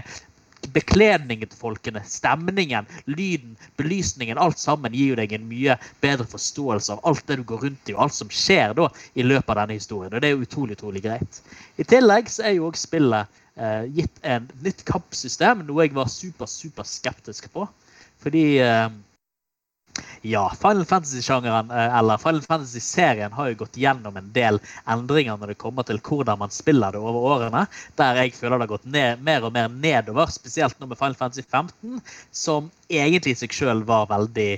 bekledningen 0.74 1.50
til 1.50 1.60
folkene, 1.60 2.04
stemningen, 2.08 2.88
lyden, 3.10 3.58
belysningen. 3.80 4.40
Alt 4.42 4.62
sammen 4.62 4.94
gir 4.96 5.14
jo 5.14 5.20
deg 5.20 5.34
en 5.36 5.48
mye 5.50 5.78
bedre 6.04 6.28
forståelse 6.30 6.96
av 6.96 7.04
alt 7.10 7.26
det 7.28 7.40
du 7.42 7.46
går 7.50 7.66
rundt 7.68 7.92
i, 7.92 7.96
og 7.96 8.06
alt 8.08 8.18
som 8.18 8.32
skjer 8.32 8.76
da 8.78 8.88
i 9.16 9.26
løpet 9.26 9.54
av 9.54 9.64
denne 9.64 9.80
historien. 9.80 10.14
Og 10.14 10.22
det 10.22 10.32
er 10.32 10.36
jo 10.36 10.48
utrolig, 10.48 10.78
utrolig 10.80 11.04
greit. 11.06 11.42
I 11.82 11.88
tillegg 11.88 12.32
så 12.32 12.48
er 12.48 12.58
jo 12.58 12.70
òg 12.70 12.80
spillet 12.80 13.42
eh, 13.58 13.86
gitt 13.98 14.22
en 14.24 14.50
nytt 14.66 14.86
kampsystem, 14.88 15.66
noe 15.68 15.88
jeg 15.88 15.96
var 15.98 16.12
super, 16.12 16.50
super 16.50 16.88
skeptisk 16.88 17.50
på. 17.56 17.68
Fordi 18.22 18.46
eh, 18.62 18.90
ja, 20.22 20.44
Final 20.62 20.86
Fantasy-sjangeren, 20.86 21.72
eh, 21.72 21.98
eller 21.98 22.18
Final 22.18 22.42
Fantasy-serien, 22.42 23.32
har 23.32 23.50
jo 23.50 23.60
gått 23.64 23.78
gjennom 23.78 24.18
en 24.18 24.32
del 24.34 24.60
endringer 24.86 25.38
når 25.38 25.54
det 25.54 25.60
kommer 25.62 25.88
til 25.88 26.02
hvordan 26.06 26.40
man 26.42 26.54
spiller 26.54 26.94
det 26.94 27.02
over 27.02 27.28
årene. 27.36 27.66
Der 28.00 28.22
jeg 28.22 28.36
føler 28.38 28.58
det 28.58 28.68
har 28.68 28.74
gått 28.76 28.90
ned, 28.98 29.24
mer 29.26 29.48
og 29.48 29.56
mer 29.58 29.70
nedover, 29.70 30.32
spesielt 30.34 30.80
nå 30.80 30.90
med 30.92 31.00
Final 31.00 31.18
Fantasy 31.20 31.46
15, 31.48 32.02
som 32.32 32.72
egentlig 32.90 33.36
i 33.36 33.42
seg 33.44 33.56
sjøl 33.56 33.86
var 33.88 34.10
veldig 34.12 34.52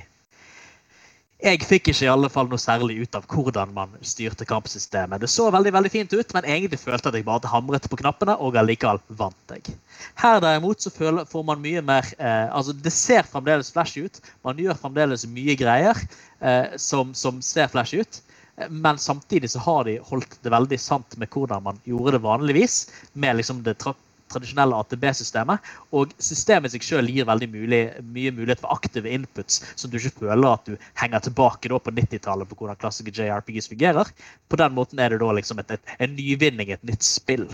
jeg 1.43 1.59
fikk 1.67 1.89
ikke 1.91 2.05
i 2.05 2.09
alle 2.11 2.29
fall 2.31 2.47
noe 2.47 2.61
særlig 2.61 3.01
ut 3.03 3.15
av 3.17 3.25
hvordan 3.27 3.73
man 3.75 3.91
styrte 4.05 4.45
kampsystemet. 4.47 5.19
Det 5.19 5.27
så 5.31 5.49
veldig 5.51 5.73
veldig 5.75 5.91
fint 5.91 6.13
ut, 6.15 6.29
men 6.35 6.47
egentlig 6.47 6.79
følte 6.79 7.11
at 7.11 7.17
jeg 7.17 7.25
bare 7.27 7.51
hamret 7.51 7.87
på 7.91 7.99
knappene, 7.99 8.37
og 8.39 8.55
allikevel 8.59 9.01
vant 9.19 9.51
jeg. 9.51 9.75
Her 10.21 10.39
derimot 10.43 10.83
så 10.83 10.91
får 10.93 11.43
man 11.47 11.63
mye 11.63 11.83
mer 11.83 12.07
eh, 12.15 12.47
Altså, 12.47 12.71
det 12.73 12.93
ser 12.95 13.27
fremdeles 13.27 13.73
flashy 13.75 14.05
ut. 14.07 14.21
Man 14.47 14.61
gjør 14.61 14.79
fremdeles 14.79 15.27
mye 15.27 15.57
greier 15.59 15.99
eh, 15.99 16.77
som, 16.79 17.11
som 17.17 17.43
ser 17.43 17.67
flashy 17.73 18.05
ut. 18.05 18.21
Eh, 18.55 18.71
Men 18.71 19.01
samtidig 19.01 19.51
så 19.51 19.59
har 19.67 19.83
de 19.89 19.99
holdt 19.99 20.39
det 20.43 20.53
veldig 20.53 20.79
sant 20.79 21.19
med 21.19 21.31
hvordan 21.33 21.67
man 21.67 21.83
gjorde 21.83 22.15
det 22.15 22.23
vanligvis. 22.23 22.85
Med 23.19 23.41
liksom 23.41 23.65
det 23.67 23.81
tra 23.83 23.95
tradisjonelle 24.33 24.77
ATB-systemet. 24.83 25.73
Og 25.95 26.13
systemet 26.21 26.71
i 26.71 26.77
seg 26.77 26.87
sjøl 26.87 27.11
gir 27.11 27.27
veldig 27.29 27.49
mulig, 27.53 27.81
mye 28.15 28.33
mulighet 28.35 28.63
for 28.63 28.75
aktive 28.75 29.11
inputs, 29.13 29.61
som 29.79 29.91
du 29.91 29.99
ikke 29.99 30.25
føler 30.25 30.49
at 30.49 30.67
du 30.69 30.89
henger 30.99 31.27
tilbake 31.27 31.71
da 31.71 31.79
på 31.79 31.93
90-tallet 31.93 32.49
på 32.49 32.59
hvordan 32.59 32.79
klassiske 32.81 33.15
JRPGs 33.15 33.69
fungerer. 33.71 34.09
På 34.49 34.59
den 34.59 34.75
måten 34.77 35.01
er 35.01 35.13
det 35.13 35.21
da 35.23 35.31
liksom 35.37 35.61
et, 35.63 35.77
et, 35.77 35.95
en 35.99 36.17
nyvinning, 36.17 36.73
et 36.73 36.89
nytt 36.89 37.05
spill. 37.05 37.47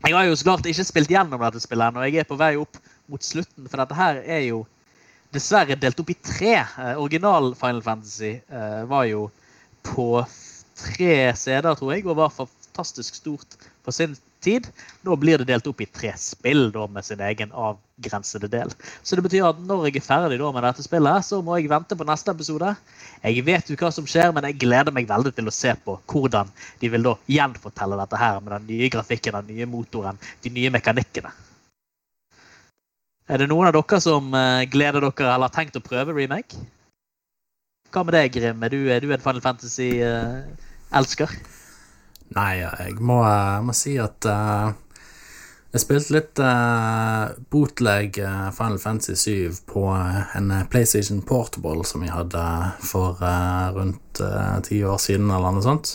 Jeg 0.00 0.16
har 0.16 0.24
jo 0.24 0.36
så 0.38 0.46
klart 0.48 0.66
ikke 0.68 0.84
spilt 0.88 1.10
gjennom 1.12 1.42
dette 1.44 1.60
spillet 1.60 1.90
ennå, 1.90 2.00
og 2.00 2.08
jeg 2.08 2.22
er 2.22 2.28
på 2.28 2.38
vei 2.40 2.54
opp 2.56 2.78
mot 3.10 3.24
slutten, 3.24 3.66
for 3.68 3.82
dette 3.82 3.96
her 3.98 4.20
er 4.24 4.46
jo 4.46 4.62
dessverre 5.34 5.76
delt 5.78 6.00
opp 6.00 6.12
i 6.12 6.16
tre. 6.16 6.54
Eh, 6.62 6.94
original 6.96 7.52
Final 7.58 7.82
Fantasy 7.84 8.32
eh, 8.40 8.80
var 8.88 9.04
jo 9.10 9.26
på 9.86 10.08
tre 10.80 11.14
CD-er, 11.36 11.74
tror 11.76 11.92
jeg, 11.94 12.06
og 12.06 12.18
var 12.18 12.32
fantastisk 12.32 13.18
stort 13.20 13.58
for 13.84 13.94
sin 13.94 14.16
tid. 14.42 14.68
Nå 15.06 15.16
blir 15.20 15.40
det 15.40 15.48
delt 15.50 15.68
opp 15.70 15.82
i 15.84 15.88
tre 15.88 16.12
spill 16.20 16.70
da, 16.74 16.86
med 16.90 17.06
sin 17.06 17.20
egen 17.24 17.52
avgrensede 17.52 18.50
del. 18.52 18.72
Så 19.02 19.16
det 19.16 19.24
betyr 19.26 19.48
at 19.50 19.60
når 19.66 19.88
jeg 19.88 20.00
er 20.00 20.06
ferdig 20.06 20.40
da, 20.40 20.50
med 20.54 20.66
dette 20.66 20.84
spillet, 20.86 21.26
så 21.26 21.42
må 21.44 21.58
jeg 21.58 21.70
vente 21.72 21.98
på 21.98 22.06
neste 22.08 22.34
episode. 22.34 22.72
Jeg 23.24 23.44
vet 23.46 23.70
jo 23.70 23.78
hva 23.80 23.92
som 23.94 24.08
skjer, 24.08 24.32
men 24.36 24.48
jeg 24.48 24.58
gleder 24.62 24.94
meg 24.96 25.08
veldig 25.10 25.34
til 25.36 25.50
å 25.50 25.54
se 25.54 25.76
på 25.84 25.98
hvordan 26.10 26.50
de 26.80 26.92
vil 26.92 27.06
da 27.06 27.14
gjenfortelle 27.30 28.00
dette 28.00 28.20
her 28.24 28.40
med 28.40 28.56
den 28.56 28.68
nye 28.72 28.90
grafikken, 28.92 29.38
den 29.40 29.56
nye 29.56 29.70
motoren, 29.70 30.20
de 30.44 30.52
nye 30.56 30.72
mekanikkene. 30.74 31.32
Er 33.30 33.38
det 33.38 33.46
noen 33.46 33.68
av 33.68 33.76
dere 33.76 34.00
som 34.02 34.32
eh, 34.34 34.66
gleder 34.66 35.04
dere 35.04 35.28
eller 35.30 35.46
har 35.46 35.54
tenkt 35.54 35.78
å 35.78 35.84
prøve 35.84 36.16
remake? 36.16 36.58
Hva 37.94 38.02
med 38.06 38.14
deg, 38.14 38.32
Grim? 38.34 38.62
Er 38.62 38.70
du, 38.70 38.80
er 38.90 39.02
du 39.02 39.10
en 39.10 39.22
Final 39.22 39.42
Fantasy-elsker? 39.42 41.30
Nei, 42.36 42.60
jeg 42.62 43.00
må, 43.02 43.18
jeg 43.26 43.66
må 43.66 43.74
si 43.74 43.96
at 43.98 44.26
uh, 44.30 44.70
jeg 45.70 45.82
spilte 45.82 46.14
litt 46.14 46.42
uh, 46.42 47.30
bootleg 47.50 48.18
uh, 48.22 48.50
Final 48.54 48.78
Fantasy 48.82 49.14
7 49.18 49.58
på 49.70 49.84
eh, 49.94 50.36
en 50.38 50.52
PlayStation 50.70 51.22
Portable 51.22 51.84
som 51.86 52.02
jeg 52.02 52.14
hadde 52.14 52.44
for 52.82 53.22
eh, 53.22 53.66
rundt 53.76 54.22
eh, 54.24 54.56
ti 54.66 54.82
år 54.84 54.98
siden, 54.98 55.30
eller 55.30 55.54
noe 55.54 55.64
sånt. 55.64 55.92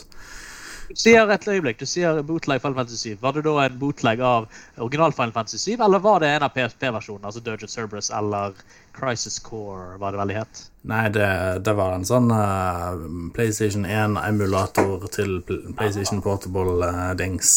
Sier 0.95 1.27
et 1.27 1.47
øyeblikk, 1.51 1.81
du 1.81 1.89
sier 1.89 2.21
bootleg 2.23 2.61
Final 2.63 2.77
Fantasy 2.77 3.11
7. 3.11 3.17
Var 3.19 3.35
det 3.35 3.41
da 3.43 3.55
en 3.65 3.79
bootleg 3.81 4.21
av 4.23 4.45
original 4.79 5.11
Final 5.11 5.33
Fantasy 5.35 5.59
7, 5.75 5.83
eller 5.83 5.99
var 5.99 6.23
det 6.23 6.29
en 6.31 6.45
av 6.47 6.53
PSP-versjonene, 6.55 7.27
altså 7.27 7.43
Dirge 7.43 7.67
Cerberus 7.67 8.07
eller 8.15 8.55
Crisis 8.95 9.35
Core, 9.43 9.97
var 9.99 10.15
det 10.15 10.21
veldig 10.21 10.37
het? 10.39 10.63
Nei, 10.87 11.03
det, 11.11 11.27
det 11.67 11.75
var 11.75 11.97
en 11.97 12.07
sånn 12.07 12.31
uh, 12.31 12.95
PlayStation 13.35 13.83
1-emulator 13.83 15.03
til 15.11 15.41
PlayStation 15.49 16.23
Portable-dings 16.23 17.53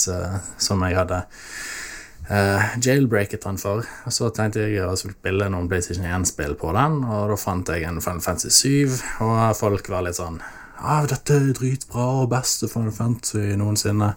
som 0.58 0.82
jeg 0.88 0.98
hadde 0.98 1.22
uh, 2.32 2.74
jailbreaket 2.82 3.46
den 3.46 3.62
for. 3.62 3.86
Og 4.02 4.18
så 4.18 4.32
tenkte 4.34 4.66
jeg 4.66 4.82
å 4.82 4.96
spille 4.98 5.52
noen 5.54 5.70
PlayStation 5.70 6.10
1-spill 6.10 6.58
på 6.58 6.74
den, 6.74 7.04
og 7.06 7.30
da 7.30 7.38
fant 7.38 7.70
jeg 7.70 7.86
en 7.86 8.02
Final 8.02 8.24
Fantasy 8.24 8.50
7, 8.90 9.02
og 9.28 9.44
folk 9.62 9.94
var 9.94 10.08
litt 10.08 10.18
sånn 10.18 10.42
ah, 10.80 11.06
'Dette 11.06 11.34
er 11.34 11.52
dritbra 11.56 12.06
og 12.22 12.30
beste 12.32 12.68
Final 12.70 12.94
Fantasy 12.94 13.56
noensinne'. 13.58 14.14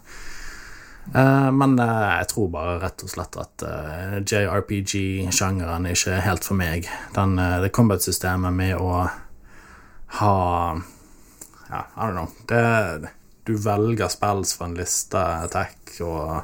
Uh, 1.15 1.49
men 1.49 1.79
uh, 1.81 2.19
jeg 2.21 2.27
tror 2.29 2.51
bare 2.53 2.75
rett 2.83 3.01
og 3.03 3.09
slett 3.09 3.37
at 3.41 3.63
uh, 3.65 4.19
JRPG-sjangeren 4.21 5.89
ikke 5.89 6.13
er 6.13 6.25
helt 6.27 6.45
for 6.45 6.59
meg. 6.59 6.85
Den, 7.15 7.39
eh, 7.41 7.57
det 7.63 7.73
combat-systemet 7.73 8.53
med 8.53 8.77
å 8.77 9.07
ha 10.21 10.35
Ja, 11.71 11.85
I 11.95 12.05
don't 12.05 12.17
know. 12.19 12.29
Det, 12.47 13.09
du 13.47 13.55
velger 13.57 14.11
spills 14.11 14.53
fra 14.53 14.67
en 14.67 14.75
liste, 14.75 15.17
attack 15.17 15.95
og 16.03 16.43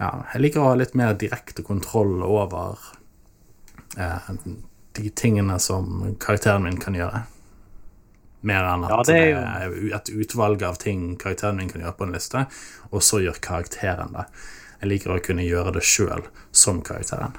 Ja, 0.00 0.24
jeg 0.32 0.40
liker 0.40 0.62
å 0.62 0.70
ha 0.70 0.76
litt 0.80 0.94
mer 0.96 1.12
direkte 1.14 1.62
kontroll 1.62 2.22
over 2.24 2.78
eh, 4.00 4.30
de 4.96 5.10
tingene 5.12 5.58
som 5.60 6.16
karakteren 6.18 6.64
min 6.64 6.80
kan 6.80 6.96
gjøre. 6.96 7.26
Mer 8.46 8.64
enn 8.64 8.86
at 8.86 8.92
Ja, 8.92 9.02
det, 9.04 9.18
det 9.20 9.36
er 9.36 9.74
er 9.76 9.96
et 9.98 10.10
utvalg 10.14 10.62
av 10.64 10.78
ting 10.80 11.16
karakteren 11.20 11.60
min 11.60 11.68
kan 11.68 11.82
gjøre 11.84 11.96
på 11.98 12.08
en 12.08 12.16
liste, 12.16 12.46
og 12.90 13.04
så 13.04 13.20
gjør 13.20 13.40
karakteren 13.44 14.16
det. 14.16 14.26
Jeg 14.80 14.92
liker 14.94 15.12
å 15.12 15.22
kunne 15.24 15.44
gjøre 15.44 15.74
det 15.76 15.84
sjøl 15.84 16.24
som 16.56 16.80
karakteren. 16.84 17.36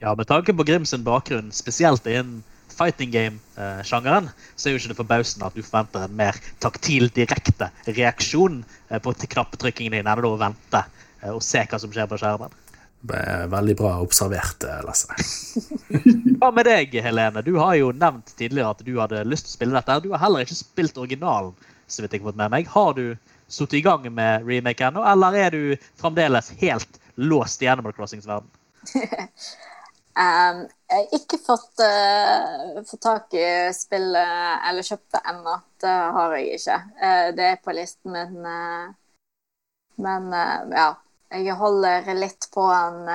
Ja, 0.00 0.14
med 0.14 0.28
tanke 0.30 0.54
på 0.54 0.64
Grim 0.64 0.86
sin 0.86 1.04
bakgrunn, 1.04 1.50
spesielt 1.52 2.06
innen 2.06 2.44
fighting 2.78 3.10
game-sjangeren, 3.10 4.30
så 4.56 4.68
er 4.68 4.74
jo 4.74 4.80
ikke 4.80 4.92
det 4.92 4.98
forbausende 5.00 5.48
at 5.48 5.56
du 5.56 5.64
forventer 5.66 6.06
en 6.06 6.16
mer 6.16 6.38
taktil, 6.62 7.08
direkte 7.14 7.70
reaksjon 7.88 8.62
eh, 8.88 9.00
på 9.02 9.14
knappetrykkingen 9.34 9.98
din 9.98 10.10
enn 10.10 10.28
å 10.28 10.36
vente 10.38 10.84
eh, 10.84 11.32
og 11.32 11.42
se 11.44 11.64
hva 11.66 11.80
som 11.82 11.92
skjer 11.92 12.08
på 12.10 12.20
skjermen. 12.20 12.54
Veldig 13.00 13.76
bra 13.78 13.92
observert, 14.02 14.64
eh, 14.64 14.82
Lasse. 14.82 15.14
Hva 16.40 16.50
med 16.50 16.66
deg, 16.66 16.96
Helene? 17.02 17.44
Du 17.46 17.54
har 17.60 17.76
jo 17.78 17.92
nevnt 17.94 18.32
tidligere 18.36 18.72
at 18.74 18.82
du 18.84 18.96
hadde 18.98 19.22
lyst 19.28 19.46
til 19.46 19.52
å 19.52 19.56
spille 19.58 19.78
dette. 19.78 20.00
Du 20.02 20.10
har 20.14 20.24
heller 20.24 20.42
ikke 20.42 20.58
spilt 20.58 20.98
originalen, 20.98 21.54
så 21.86 22.02
vidt 22.02 22.16
jeg 22.16 22.24
har 22.24 22.32
fått 22.32 22.40
med 22.40 22.52
meg. 22.56 22.70
Har 22.74 22.96
du 22.98 23.04
sittet 23.48 23.78
i 23.78 23.84
gang 23.86 24.04
med 24.12 24.46
remake 24.48 24.90
ennå, 24.90 25.04
eller 25.06 25.38
er 25.38 25.54
du 25.54 25.88
fremdeles 26.00 26.50
helt 26.58 27.00
låst 27.14 27.62
i 27.62 27.70
Animal 27.70 27.94
Crossings 27.96 28.26
verden? 28.28 28.50
Um, 30.18 30.64
jeg 30.90 30.96
har 30.98 31.12
ikke 31.14 31.38
fått, 31.38 31.78
uh, 31.78 32.80
fått 32.88 33.04
tak 33.04 33.34
i 33.38 33.70
spillet 33.70 34.64
eller 34.66 34.82
kjøpt 34.82 35.14
det 35.14 35.20
ennå. 35.30 35.52
Det 35.78 35.92
har 36.16 36.34
jeg 36.34 36.56
ikke. 36.56 36.78
Uh, 36.98 37.26
det 37.36 37.44
er 37.52 37.60
på 37.62 37.74
listen 37.76 38.16
min. 38.16 38.40
Uh, 38.42 38.88
men 40.02 40.26
ja. 40.74 40.88
Jeg 41.28 41.54
holder 41.60 42.06
litt 42.16 42.48
på 42.54 42.62
den 42.72 43.08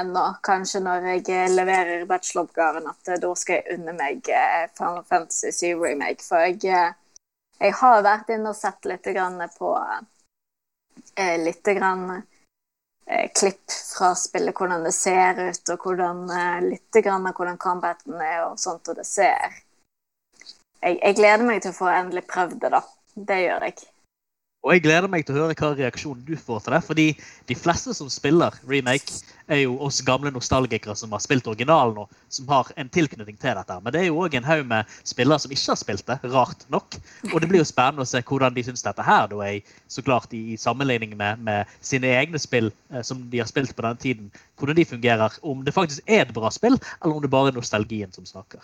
ennå. 0.00 0.24
Kanskje 0.42 0.80
når 0.82 1.06
jeg 1.12 1.52
leverer 1.52 2.06
bacheloroppgaven, 2.10 2.88
at 2.90 3.12
da 3.22 3.30
skal 3.38 3.60
jeg 3.60 3.78
unne 3.78 3.94
meg 3.98 4.26
Final 4.78 5.04
Fantasy 5.06 5.52
7 5.54 5.78
Remake. 5.78 6.24
For 6.26 6.42
jeg, 6.42 6.64
jeg 7.60 7.76
har 7.82 8.02
vært 8.02 8.32
inne 8.34 8.50
og 8.50 8.58
sett 8.58 8.90
litt 8.90 9.06
på 9.58 9.70
litt 11.44 11.72
grann 11.78 12.04
klipp 13.38 13.72
fra 13.94 14.14
spillet, 14.14 14.54
hvordan 14.54 14.84
det 14.86 14.92
ser 14.94 15.38
ut, 15.38 15.70
og 15.72 15.86
hvordan, 15.86 16.26
litt 16.66 17.00
av 17.06 17.32
hvordan 17.34 17.58
combaten 17.58 18.20
er 18.22 18.44
og 18.44 18.58
sånt, 18.60 18.88
og 18.88 18.98
det 18.98 19.06
ser 19.06 19.62
jeg, 20.80 20.98
jeg, 21.02 21.16
gleder 21.18 21.44
meg 21.44 21.62
til 21.62 21.74
å 21.74 21.76
få 21.76 21.90
endelig 21.92 22.24
prøvd 22.30 22.60
det, 22.62 22.70
da. 22.76 22.80
Det 23.30 23.40
gjør 23.42 23.66
jeg. 23.66 23.89
Og 24.60 24.74
jeg 24.74 24.82
gleder 24.84 25.08
meg 25.08 25.24
til 25.24 25.38
å 25.38 25.46
høre 25.46 25.54
hva 25.56 25.70
reaksjonen 25.72 26.24
du 26.26 26.34
får 26.36 26.66
til 26.66 26.74
det. 26.74 26.80
Fordi 26.84 27.04
de 27.48 27.56
fleste 27.56 27.94
som 27.96 28.10
spiller 28.12 28.56
remake, 28.68 29.22
er 29.50 29.64
jo 29.64 29.72
oss 29.82 29.98
gamle 30.06 30.30
nostalgikere 30.30 30.94
som 30.94 31.10
har 31.10 31.22
spilt 31.24 31.48
originalen 31.50 31.96
og 32.04 32.10
som 32.30 32.46
har 32.52 32.68
en 32.78 32.90
tilknytning 32.92 33.38
til 33.40 33.56
dette. 33.58 33.78
Men 33.82 33.94
det 33.94 34.02
er 34.02 34.06
jo 34.06 34.20
òg 34.22 34.36
en 34.38 34.46
haug 34.46 34.62
med 34.70 34.92
spillere 35.08 35.42
som 35.42 35.54
ikke 35.54 35.72
har 35.72 35.80
spilt 35.80 36.04
det, 36.06 36.18
rart 36.30 36.62
nok. 36.70 36.98
Og 37.32 37.40
det 37.40 37.48
blir 37.50 37.62
jo 37.62 37.66
spennende 37.66 38.06
å 38.06 38.10
se 38.10 38.22
hvordan 38.22 38.54
de 38.54 38.64
syns 38.68 38.86
dette 38.86 39.06
her 39.06 39.26
da 39.32 39.40
er 39.48 39.74
så 39.90 40.04
klart 40.06 40.36
i, 40.36 40.54
sammenligning 40.60 41.16
med, 41.18 41.42
med, 41.42 41.74
sine 41.82 42.12
egne 42.20 42.38
spill 42.38 42.70
eh, 42.92 43.02
som 43.06 43.24
de 43.32 43.42
har 43.42 43.50
spilt 43.50 43.74
på 43.74 43.86
den 43.88 43.98
tiden. 44.04 44.30
Hvordan 44.60 44.78
de 44.78 44.86
fungerer. 44.92 45.40
Om 45.42 45.64
det 45.66 45.74
faktisk 45.74 46.06
er 46.06 46.28
et 46.28 46.36
bra 46.36 46.52
spill, 46.54 46.78
eller 47.00 47.16
om 47.16 47.24
det 47.24 47.32
bare 47.32 47.50
er 47.50 47.58
nostalgien 47.58 48.12
som 48.14 48.28
snakker. 48.28 48.62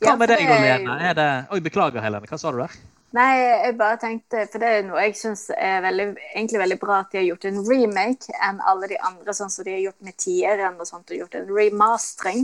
Hva 0.00 0.16
med 0.16 0.30
deg, 0.30 0.46
Helene? 0.46 0.96
Er 1.02 1.18
det... 1.18 1.30
Oi, 1.52 1.60
beklager, 1.64 2.00
Helene. 2.00 2.30
Hva 2.30 2.40
sa 2.40 2.54
du 2.54 2.62
der? 2.62 2.82
Nei, 3.14 3.34
jeg 3.38 3.76
bare 3.78 3.98
tenkte, 4.02 4.40
for 4.50 4.58
det 4.58 4.70
er 4.74 4.86
noe 4.88 5.02
jeg 5.04 5.14
syns 5.14 5.44
er 5.54 5.84
veldig, 5.84 6.06
egentlig 6.32 6.58
veldig 6.64 6.78
bra 6.80 6.96
at 7.04 7.12
de 7.12 7.20
har 7.20 7.28
gjort 7.28 7.44
en 7.46 7.60
remake 7.68 8.34
enn 8.42 8.58
alle 8.66 8.88
de 8.90 8.98
andre, 9.06 9.34
sånn 9.38 9.52
som 9.54 9.66
de 9.66 9.76
har 9.76 9.84
gjort 9.84 10.02
med 10.02 10.16
tieren 10.18 10.80
og 10.82 10.88
sånt, 10.88 11.12
og 11.12 11.20
gjort 11.20 11.36
en 11.38 11.46
remastering. 11.46 12.42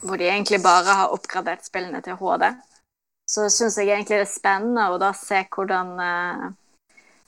Hvor 0.00 0.20
de 0.20 0.30
egentlig 0.30 0.62
bare 0.64 0.96
har 0.96 1.12
oppgradert 1.12 1.68
spillene 1.68 2.00
til 2.04 2.16
HD. 2.20 2.48
Så 3.28 3.46
syns 3.52 3.76
jeg 3.76 3.92
egentlig 3.92 4.22
det 4.22 4.26
er 4.26 4.32
spennende 4.32 4.88
å 4.88 4.98
da 5.00 5.12
se 5.16 5.44
hvordan 5.44 5.92
eh, 6.06 6.48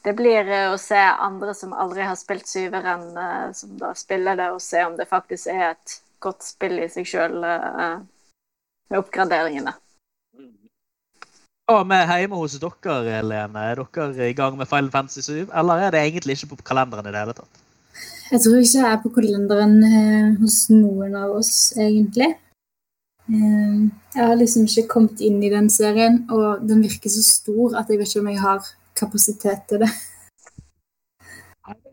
det 0.09 0.17
blir 0.17 0.49
eh, 0.49 0.73
å 0.73 0.81
se 0.81 1.05
andre 1.29 1.53
som 1.57 1.77
aldri 1.77 2.09
har 2.09 2.17
spilt 2.21 2.49
syveren, 2.49 3.07
eh, 3.21 3.47
som 3.57 3.77
da 3.81 3.93
spiller 3.97 4.41
det, 4.41 4.51
og 4.57 4.65
se 4.65 4.81
om 4.85 4.97
det 4.97 5.11
faktisk 5.13 5.53
er 5.53 5.75
et 5.75 6.01
godt 6.25 6.45
spill 6.45 6.81
i 6.81 6.89
seg 6.93 7.09
sjøl 7.09 7.41
med 7.45 9.01
oppgraderingene. 9.01 9.77
Hva 11.65 11.81
er 11.97 12.19
hjemme 12.21 12.37
hos 12.37 12.59
dere, 12.61 13.21
Lene? 13.25 13.61
Er 13.71 13.81
dere 13.81 14.29
i 14.29 14.37
gang 14.37 14.57
med 14.59 14.69
Final 14.69 14.91
Fantasy 14.93 15.23
7? 15.25 15.47
Eller 15.49 15.87
er 15.87 15.95
det 15.95 16.03
egentlig 16.03 16.37
ikke 16.37 16.51
på 16.53 16.67
kalenderen 16.69 17.09
i 17.09 17.13
det 17.15 17.23
hele 17.23 17.37
tatt? 17.39 17.63
Jeg 18.33 18.43
tror 18.45 18.59
ikke 18.59 18.83
jeg 18.83 18.91
er 18.91 19.01
på 19.01 19.13
kalenderen 19.15 19.79
eh, 19.89 20.35
hos 20.43 20.59
noen 20.75 21.17
av 21.17 21.33
oss, 21.39 21.73
egentlig. 21.81 22.35
Eh, 23.33 23.81
jeg 24.13 24.21
har 24.21 24.37
liksom 24.37 24.69
ikke 24.69 24.91
kommet 24.93 25.25
inn 25.25 25.41
i 25.41 25.53
den 25.53 25.73
serien, 25.73 26.21
og 26.29 26.69
den 26.69 26.85
virker 26.85 27.13
så 27.13 27.25
stor 27.25 27.79
at 27.81 27.89
jeg 27.89 28.03
vet 28.03 28.13
ikke 28.13 28.25
om 28.27 28.33
jeg 28.35 28.45
har 28.45 28.73
kapasitet 29.01 29.65
til 29.71 29.87
det. 29.87 29.93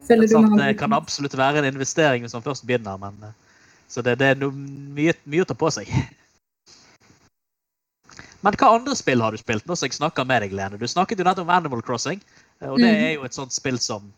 Føler 0.04 0.28
det, 0.28 0.34
Sant, 0.36 0.58
det 0.60 0.72
kan 0.82 1.00
absolutt 1.00 1.38
være 1.38 1.62
en 1.62 1.72
investering 1.72 2.26
hvis 2.26 2.36
man 2.36 2.44
først 2.44 2.68
begynner, 2.68 3.00
men 3.00 3.24
eh, 3.24 3.38
så 3.88 4.04
det, 4.04 4.20
det 4.20 4.34
er 4.34 4.42
no, 4.44 4.52
mye, 4.52 5.16
mye 5.32 5.46
å 5.46 5.48
ta 5.48 5.56
på 5.56 5.72
seg. 5.72 5.88
Men 8.44 8.54
hva 8.58 8.72
andre 8.76 8.96
spill 8.98 9.22
har 9.22 9.32
du 9.32 9.38
spilt? 9.38 9.66
Nå 9.70 9.76
som 9.78 9.88
jeg 9.88 9.98
snakker 10.00 10.26
med 10.26 10.42
deg, 10.42 10.54
Lene. 10.58 10.80
Du 10.82 10.88
snakket 10.90 11.20
jo 11.22 11.24
nettopp 11.28 11.46
om 11.48 11.54
Animal 11.54 11.82
Crossing. 11.86 12.22
eh, 12.62 12.70
Og 12.70 12.80
det 12.80 12.90
Mm. 12.90 13.04
er 13.04 13.14
jo 13.16 13.24
et 13.24 13.34
sånt 13.34 13.52
spill 13.54 13.78
som 13.78 14.12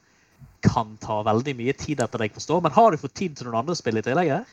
kan 0.61 0.97
ta 1.01 1.21
veldig 1.23 1.55
mye 1.57 1.73
tid 1.77 1.99
etter 1.99 2.17
det 2.19 2.31
jeg 2.31 2.35
forstår. 2.39 2.61
Men 2.63 2.71
har 2.71 2.91
du 2.91 2.97
fått 2.97 3.13
tid 3.13 3.35
til 3.35 3.47
noen 3.47 3.59
andre 3.59 3.75
spill 3.75 3.97
i 3.97 4.01
tillegg? 4.01 4.27
her? 4.29 4.45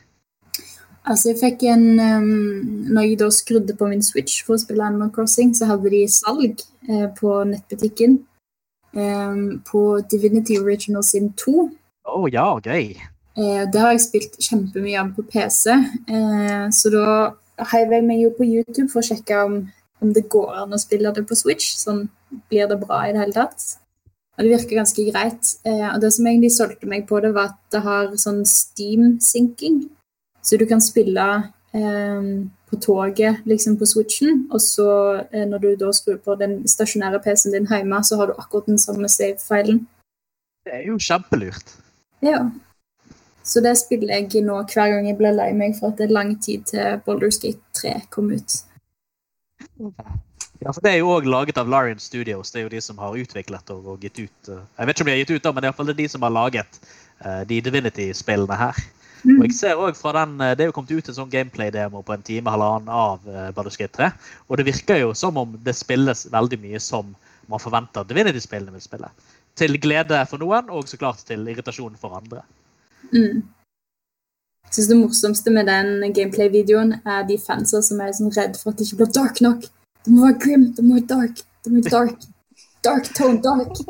Altså, 1.06 1.30
jeg 1.32 1.38
fikk 1.40 1.62
en 1.70 1.98
um, 2.00 2.86
Når 2.92 3.02
jeg 3.08 3.18
da 3.18 3.28
skrudde 3.30 3.76
på 3.76 3.88
min 3.88 4.02
Switch 4.02 4.44
for 4.44 4.54
å 4.56 4.60
spille 4.60 4.82
Animal 4.84 5.10
Crossing, 5.10 5.54
så 5.54 5.66
hadde 5.66 5.88
de 5.90 6.06
salg 6.06 6.60
eh, 6.88 7.06
på 7.16 7.44
nettbutikken 7.46 8.18
um, 8.94 9.62
på 9.64 10.02
Divinity 10.10 10.58
Original 10.58 11.02
sin 11.02 11.32
2. 11.32 11.70
Å 12.10 12.26
ja, 12.32 12.58
gøy. 12.60 12.96
Eh, 13.36 13.64
det 13.70 13.80
har 13.80 13.92
jeg 13.92 14.00
spilt 14.00 14.36
kjempemye 14.42 14.98
av 15.00 15.12
på 15.16 15.22
PC, 15.30 15.70
eh, 15.70 16.68
så 16.74 16.90
da 16.92 17.34
heiv 17.72 17.92
jeg 17.94 18.06
meg 18.06 18.24
jo 18.24 18.32
på 18.36 18.46
YouTube 18.48 18.88
for 18.92 19.02
å 19.02 19.08
sjekke 19.10 19.44
om, 19.46 19.60
om 20.00 20.14
det 20.16 20.28
går 20.32 20.62
an 20.62 20.74
å 20.76 20.80
spille 20.80 21.12
det 21.16 21.26
på 21.28 21.38
Switch. 21.38 21.74
Sånn 21.80 22.06
blir 22.50 22.68
det 22.70 22.80
bra 22.82 23.04
i 23.06 23.14
det 23.14 23.22
hele 23.22 23.36
tatt. 23.36 23.66
Og 24.38 24.46
det 24.46 24.54
virker 24.54 24.78
ganske 24.80 25.04
greit. 25.10 25.54
Eh, 25.68 25.86
og 25.90 26.00
det 26.00 26.12
som 26.16 26.26
egentlig 26.26 26.52
solgte 26.54 26.88
meg 26.88 27.06
på 27.08 27.20
det, 27.20 27.34
var 27.36 27.52
at 27.52 27.58
det 27.74 27.82
har 27.84 28.14
sånn 28.20 28.40
steam-sinking. 28.48 29.82
Så 30.40 30.56
du 30.56 30.64
kan 30.68 30.80
spille 30.80 31.26
eh, 31.76 32.30
på 32.70 32.78
toget 32.80 33.44
liksom 33.50 33.76
på 33.76 33.88
Switchen, 33.90 34.46
og 34.48 34.62
så 34.64 34.88
eh, 35.28 35.44
når 35.44 35.64
du 35.64 35.68
da 35.82 35.90
skrur 35.92 36.16
på 36.24 36.38
den 36.40 36.60
stasjonære 36.68 37.20
PC-en 37.24 37.58
din 37.58 37.68
hjemme, 37.68 38.00
så 38.06 38.16
har 38.16 38.30
du 38.30 38.38
akkurat 38.38 38.70
den 38.70 38.80
samme 38.80 39.10
save-filen. 39.12 39.84
Det 40.64 40.78
er 40.78 40.86
jo 40.88 40.96
kjempelurt. 40.96 41.76
Ja. 42.24 42.46
Så 43.42 43.62
det 43.64 43.76
spiller 43.80 44.14
jeg 44.14 44.44
nå 44.44 44.58
hver 44.68 44.92
gang 44.92 45.06
jeg 45.08 45.18
blir 45.18 45.34
lei 45.34 45.52
meg 45.56 45.78
for 45.78 45.90
at 45.90 46.00
det 46.00 46.08
er 46.08 46.16
lang 46.16 46.34
tid 46.42 46.66
til 46.70 47.00
Baldur's 47.06 47.40
Gate 47.42 47.62
3 47.80 47.94
kom 48.12 48.30
ut. 48.34 48.60
Ja, 50.60 50.72
for 50.72 50.82
Det 50.84 50.92
er 50.92 50.98
jo 51.00 51.12
òg 51.14 51.28
laget 51.28 51.58
av 51.58 51.68
Larian 51.72 51.98
Studios. 51.98 52.52
Det 52.52 52.60
er 52.60 52.66
jo 52.66 52.74
de 52.74 52.80
som 52.84 52.98
har 53.00 53.16
utviklet 53.16 53.70
og, 53.72 53.86
og 53.94 54.02
gitt 54.04 54.18
ut 54.20 54.50
eh, 54.52 54.64
Jeg 54.76 54.86
vet 54.86 54.96
ikke 54.96 55.04
om 55.04 55.08
de 55.08 55.14
har 55.14 55.22
gitt 55.22 55.32
ut, 55.32 55.44
da, 55.46 55.52
men 55.52 55.62
det 55.62 55.68
er 55.68 55.70
i 55.70 55.72
hvert 55.72 55.80
fall 55.80 55.96
de 55.96 56.08
som 56.12 56.26
har 56.26 56.34
laget 56.36 56.80
uh, 57.24 57.42
de 57.48 57.60
Divinity-spillene 57.64 58.58
her. 58.60 58.82
Og 59.24 59.42
jeg 59.44 59.56
ser 59.56 59.80
også 59.80 60.00
fra 60.00 60.12
den, 60.20 60.36
eh, 60.40 60.52
Det 60.56 60.64
er 60.64 60.70
jo 60.70 60.76
kommet 60.76 60.92
ut 60.92 61.08
en 61.08 61.16
sånn 61.16 61.32
gameplay-demo 61.32 62.04
på 62.04 62.12
en 62.12 62.28
time 62.28 62.52
halvannen 62.52 62.92
av 62.92 63.24
uh, 63.24 63.48
Baldur's 63.56 63.80
Gate 63.80 63.96
3. 63.96 64.12
Og 64.48 64.60
det 64.60 64.68
virker 64.68 65.00
jo 65.00 65.14
som 65.16 65.40
om 65.40 65.56
det 65.64 65.76
spilles 65.80 66.26
veldig 66.32 66.60
mye 66.60 66.80
som 66.80 67.14
man 67.48 67.62
forventer 67.62 68.04
Divinity-spillene 68.04 68.76
vil 68.76 68.84
spille. 68.84 69.08
Til 69.56 69.80
glede 69.80 70.20
for 70.28 70.44
noen, 70.44 70.68
og 70.68 70.88
så 70.88 71.00
klart 71.00 71.24
til 71.24 71.48
irritasjon 71.48 71.96
for 72.00 72.20
andre. 72.20 72.44
Mm. 73.12 73.42
Jeg 74.70 74.74
synes 74.74 74.88
Det 74.88 74.96
morsomste 74.96 75.50
med 75.50 75.66
den 75.66 76.12
gameplay-videoen 76.14 76.92
er 77.04 77.24
de 77.26 77.38
fansa 77.46 77.80
som 77.82 78.00
er 78.00 78.12
sånn 78.14 78.34
redd 78.36 78.58
for 78.60 78.70
at 78.70 78.78
det 78.78 78.86
ikke 78.86 79.00
blir 79.02 79.14
dark 79.16 79.40
nok. 79.42 79.64
Det 80.04 80.12
må 80.14 80.26
være 80.28 80.42
grim, 80.44 80.68
det 80.76 80.84
må 80.84 81.00
være 81.00 81.08
dark. 81.10 81.42
Det 81.64 81.72
må 81.72 81.82
være 81.82 81.96
dark. 81.96 82.28
Dark 82.86 83.10
tone, 83.16 83.42
dark. 83.42 83.82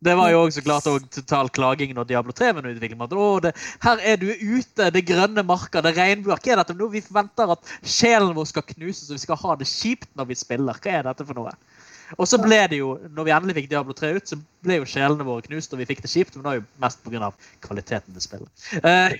Det 0.00 0.14
var 0.16 0.30
jo 0.32 0.38
også 0.46 0.62
så 0.62 0.64
klart 0.64 0.86
også 0.88 1.08
total 1.12 1.50
klaging 1.52 1.92
når 1.92 2.06
Diablo 2.08 2.32
3 2.32 2.46
var 2.54 2.62
under 2.62 2.72
utvikling. 2.72 3.02
at, 3.02 3.42
det, 3.44 3.52
her 3.82 3.98
er 4.00 4.16
du 4.16 4.30
ute, 4.32 4.90
det 4.90 5.04
grønne 5.06 5.42
marker, 5.44 5.84
det 5.84 5.92
regnbuer. 5.98 6.40
Hva 6.40 6.52
er 6.54 6.62
dette 6.62 6.72
for 6.72 6.80
noe? 6.80 6.94
Vi 6.94 7.04
forventer 7.04 7.52
at 7.52 7.74
sjelen 7.84 8.32
vår 8.34 8.48
skal 8.48 8.64
knuses, 8.72 9.10
og 9.10 9.18
vi 9.18 9.24
skal 9.26 9.40
ha 9.42 9.56
det 9.60 9.68
kjipt 9.68 10.08
når 10.16 10.30
vi 10.32 10.38
spiller. 10.40 10.80
Hva 10.80 10.94
er 10.96 11.04
dette 11.10 11.26
for 11.28 11.36
noe? 11.36 11.52
Og 12.18 12.26
så 12.28 12.40
ble 12.42 12.58
det 12.70 12.80
jo, 12.80 12.94
når 13.14 13.28
vi 13.28 13.34
endelig 13.36 13.56
fikk 13.60 13.70
Diablo 13.70 13.94
3 13.96 14.12
ut, 14.16 14.32
så 14.32 14.38
ble 14.64 14.80
jo 14.80 14.88
sjelene 14.88 15.26
våre 15.26 15.44
knust, 15.46 15.72
og 15.74 15.80
vi 15.82 15.88
fikk 15.90 16.02
det 16.04 16.10
kjipt. 16.12 16.36
Men 16.36 16.42
det 16.42 16.50
var 16.50 16.58
jo 16.60 16.66
mest 16.84 17.02
pga. 17.06 17.30
kvaliteten 17.66 18.16
til 18.16 18.24
spillet. 18.24 18.50
Uh, 18.82 19.10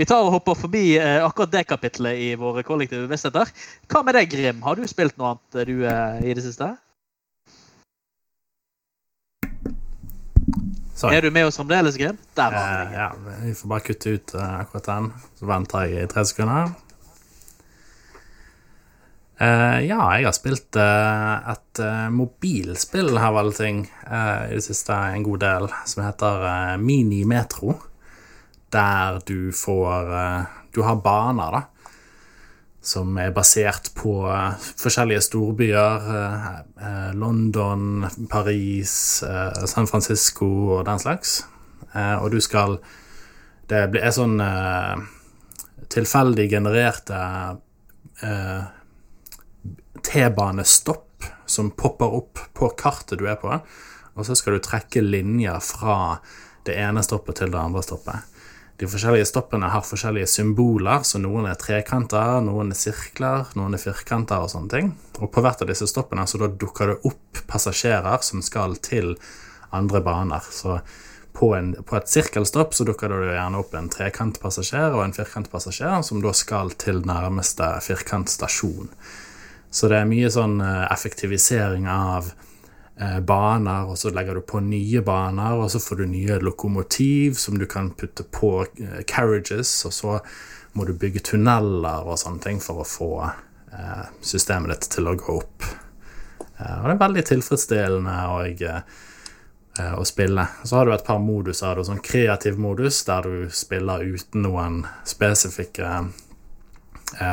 vi 0.00 0.06
tar 0.08 0.24
og 0.24 0.34
hopper 0.34 0.58
forbi 0.58 0.84
uh, 0.98 1.22
akkurat 1.26 1.52
det 1.54 1.66
kapitlet 1.70 2.18
i 2.18 2.30
våre 2.40 2.64
kollektive 2.66 3.06
bevisstheter. 3.06 3.50
Hva 3.90 4.04
med 4.06 4.18
deg, 4.18 4.30
Grim? 4.32 4.62
Har 4.66 4.78
du 4.78 4.86
spilt 4.90 5.18
noe 5.20 5.34
annet 5.34 5.68
du 5.68 5.76
uh, 5.84 6.18
i 6.24 6.36
det 6.36 6.46
siste? 6.46 6.72
Sorry. 11.00 11.16
Er 11.16 11.24
du 11.24 11.30
med 11.32 11.46
oss 11.48 11.56
fremdeles, 11.56 11.96
Grim? 11.96 12.18
Der 12.36 12.50
var 12.52 12.60
Eh, 12.60 12.76
han. 12.76 12.92
ja, 12.92 13.12
vi 13.44 13.54
får 13.54 13.68
bare 13.68 13.80
kutte 13.80 14.10
ut 14.10 14.34
eh, 14.34 14.60
akkurat 14.60 14.84
den. 14.84 15.12
Så 15.38 15.46
venter 15.48 15.86
jeg 15.88 16.04
i 16.04 16.06
tre 16.12 16.24
sekunder. 16.28 16.74
Eh, 19.40 19.78
ja, 19.88 20.00
jeg 20.18 20.26
har 20.26 20.34
spilt 20.36 20.76
uh, 20.76 21.48
et 21.48 21.80
uh, 21.80 22.08
mobilspill 22.12 23.14
her, 23.16 23.32
vel 23.32 23.54
ting, 23.56 23.86
i 23.88 24.52
det 24.52 24.64
siste 24.66 24.92
en 24.92 25.24
god 25.24 25.40
del, 25.40 25.68
som 25.88 26.02
heter 26.04 26.44
uh, 26.44 26.74
Mini 26.76 27.22
Metro. 27.24 27.78
Der 28.70 29.16
du 29.26 29.50
får 29.56 30.10
Du 30.70 30.84
har 30.86 31.00
baner, 31.02 31.56
da. 31.56 31.94
Som 32.80 33.16
er 33.18 33.32
basert 33.34 33.90
på 33.98 34.12
forskjellige 34.78 35.24
storbyer. 35.26 36.06
London, 37.18 38.06
Paris, 38.30 38.92
San 39.66 39.90
Francisco 39.90 40.46
og 40.76 40.84
den 40.86 41.02
slags. 41.02 41.40
Og 42.22 42.30
du 42.30 42.38
skal 42.40 42.78
Det 43.66 43.90
er 43.98 44.14
sånn 44.14 44.38
tilfeldig 45.90 46.46
genererte 46.50 47.18
eh, 48.22 48.62
T-banestopp 50.06 51.26
som 51.50 51.70
popper 51.70 52.18
opp 52.20 52.42
på 52.56 52.70
kartet 52.78 53.18
du 53.20 53.26
er 53.28 53.38
på, 53.40 53.52
og 54.14 54.26
så 54.26 54.36
skal 54.38 54.56
du 54.56 54.64
trekke 54.64 55.02
linjer 55.04 55.58
fra 55.64 55.96
det 56.66 56.76
ene 56.78 57.02
stoppet 57.04 57.40
til 57.40 57.52
det 57.52 57.60
andre 57.60 57.82
stoppet. 57.84 58.30
De 58.80 58.88
forskjellige 58.88 59.26
stoppene 59.28 59.68
har 59.68 59.84
forskjellige 59.84 60.28
symboler, 60.32 61.02
så 61.04 61.18
noen 61.20 61.50
er 61.50 61.58
trekanter, 61.60 62.38
noen 62.46 62.72
er 62.72 62.78
sirkler, 62.80 63.50
noen 63.58 63.76
er 63.76 63.82
firkanter 63.82 64.40
og 64.40 64.48
sånne 64.54 64.72
ting. 64.72 64.88
Og 65.20 65.28
på 65.34 65.42
hvert 65.44 65.60
av 65.60 65.68
disse 65.68 65.88
stoppene 65.90 66.24
så 66.24 66.40
da 66.40 66.48
dukker 66.48 66.94
det 66.94 66.96
opp 67.10 67.42
passasjerer 67.50 68.24
som 68.24 68.40
skal 68.44 68.78
til 68.80 69.18
andre 69.76 70.00
baner. 70.00 70.48
Så 70.48 70.78
på, 71.36 71.52
en, 71.58 71.74
på 71.84 71.98
et 71.98 72.08
sirkelstopp 72.08 72.72
så 72.72 72.86
dukker 72.88 73.12
det 73.12 73.34
gjerne 73.34 73.60
opp 73.60 73.76
en 73.76 73.92
trekantpassasjer 73.92 74.96
og 74.96 75.04
en 75.04 75.16
firkantpassasjer 75.18 76.00
som 76.06 76.24
da 76.24 76.32
skal 76.36 76.72
til 76.80 77.04
nærmeste 77.04 77.68
firkantstasjon. 77.84 78.88
Så 79.70 79.88
det 79.88 80.00
er 80.00 80.08
mye 80.10 80.30
sånn 80.34 80.58
eh, 80.64 80.86
effektivisering 80.90 81.86
av 81.90 82.32
eh, 82.98 83.20
baner, 83.22 83.86
og 83.86 83.98
så 83.98 84.10
legger 84.14 84.40
du 84.40 84.46
på 84.46 84.62
nye 84.66 85.02
baner, 85.06 85.60
og 85.62 85.70
så 85.70 85.80
får 85.82 86.02
du 86.02 86.08
nye 86.10 86.40
lokomotiv 86.42 87.38
som 87.38 87.58
du 87.58 87.68
kan 87.70 87.92
putte 87.94 88.26
på 88.26 88.64
eh, 88.66 89.02
carriages, 89.06 89.72
og 89.86 89.94
så 89.94 90.16
må 90.74 90.86
du 90.86 90.94
bygge 90.98 91.22
tunneler 91.30 92.06
og 92.06 92.18
sånne 92.18 92.42
ting 92.44 92.58
for 92.62 92.82
å 92.82 92.86
få 92.86 93.12
systemet 94.26 94.72
ditt 94.72 94.86
til 94.90 95.06
å 95.06 95.12
gå 95.18 95.34
opp. 95.38 95.66
Og 96.58 96.86
det 96.86 96.92
er 96.92 96.98
veldig 96.98 97.22
tilfredsstillende 97.28 98.14
eh, 98.66 99.92
å 99.94 100.04
spille. 100.06 100.46
Så 100.66 100.78
har 100.78 100.86
du 100.86 100.94
et 100.94 101.04
par 101.06 101.20
moduser. 101.22 101.74
Du 101.74 101.82
har 101.82 101.86
sånn 101.86 102.02
kreativ 102.02 102.58
modus 102.58 102.98
der 103.06 103.26
du 103.26 103.46
spiller 103.54 104.02
uten 104.02 104.42
noen 104.46 104.82
spesifikke 105.06 105.92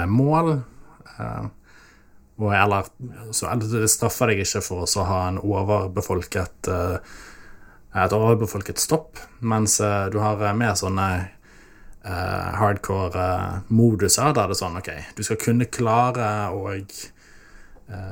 mål. 0.10 0.54
Og 2.38 2.54
eller, 2.56 2.86
så, 3.32 3.50
det 3.58 3.90
straffer 3.90 4.32
deg 4.32 4.44
ikke 4.44 4.62
for 4.62 4.86
å 4.86 5.06
ha 5.10 5.22
en 5.32 5.40
overbefolket 5.42 6.70
eh, 6.70 7.16
et 7.98 8.14
overbefolket 8.14 8.78
stopp, 8.78 9.18
mens 9.40 9.80
eh, 9.82 10.06
du 10.14 10.20
har 10.22 10.44
eh, 10.46 10.58
mer 10.58 10.78
sånne 10.78 11.10
hardcore 12.08 13.24
moduser 13.76 14.30
der 14.32 14.48
det 14.48 14.54
er 14.56 14.60
sånn 14.62 14.78
OK, 14.80 14.86
du 15.18 15.26
skal 15.28 15.40
kunne 15.42 15.66
klare 15.68 16.30
å 16.56 16.70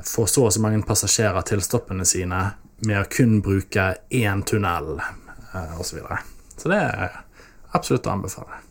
få 0.04 0.26
så 0.28 0.44
og 0.50 0.52
så 0.52 0.60
mange 0.60 0.82
passasjerer 0.84 1.46
til 1.48 1.64
stoppene 1.64 2.04
sine 2.04 2.42
med 2.84 2.98
å 3.00 3.06
kun 3.08 3.38
bruke 3.40 3.86
én 4.12 4.44
tunnel, 4.44 4.98
osv. 5.00 5.80
Så, 5.80 5.96
videre. 5.96 6.20
så 6.60 6.74
det 6.74 6.82
er 6.82 7.16
absolutt 7.72 8.10
å 8.10 8.18
anbefale. 8.18 8.65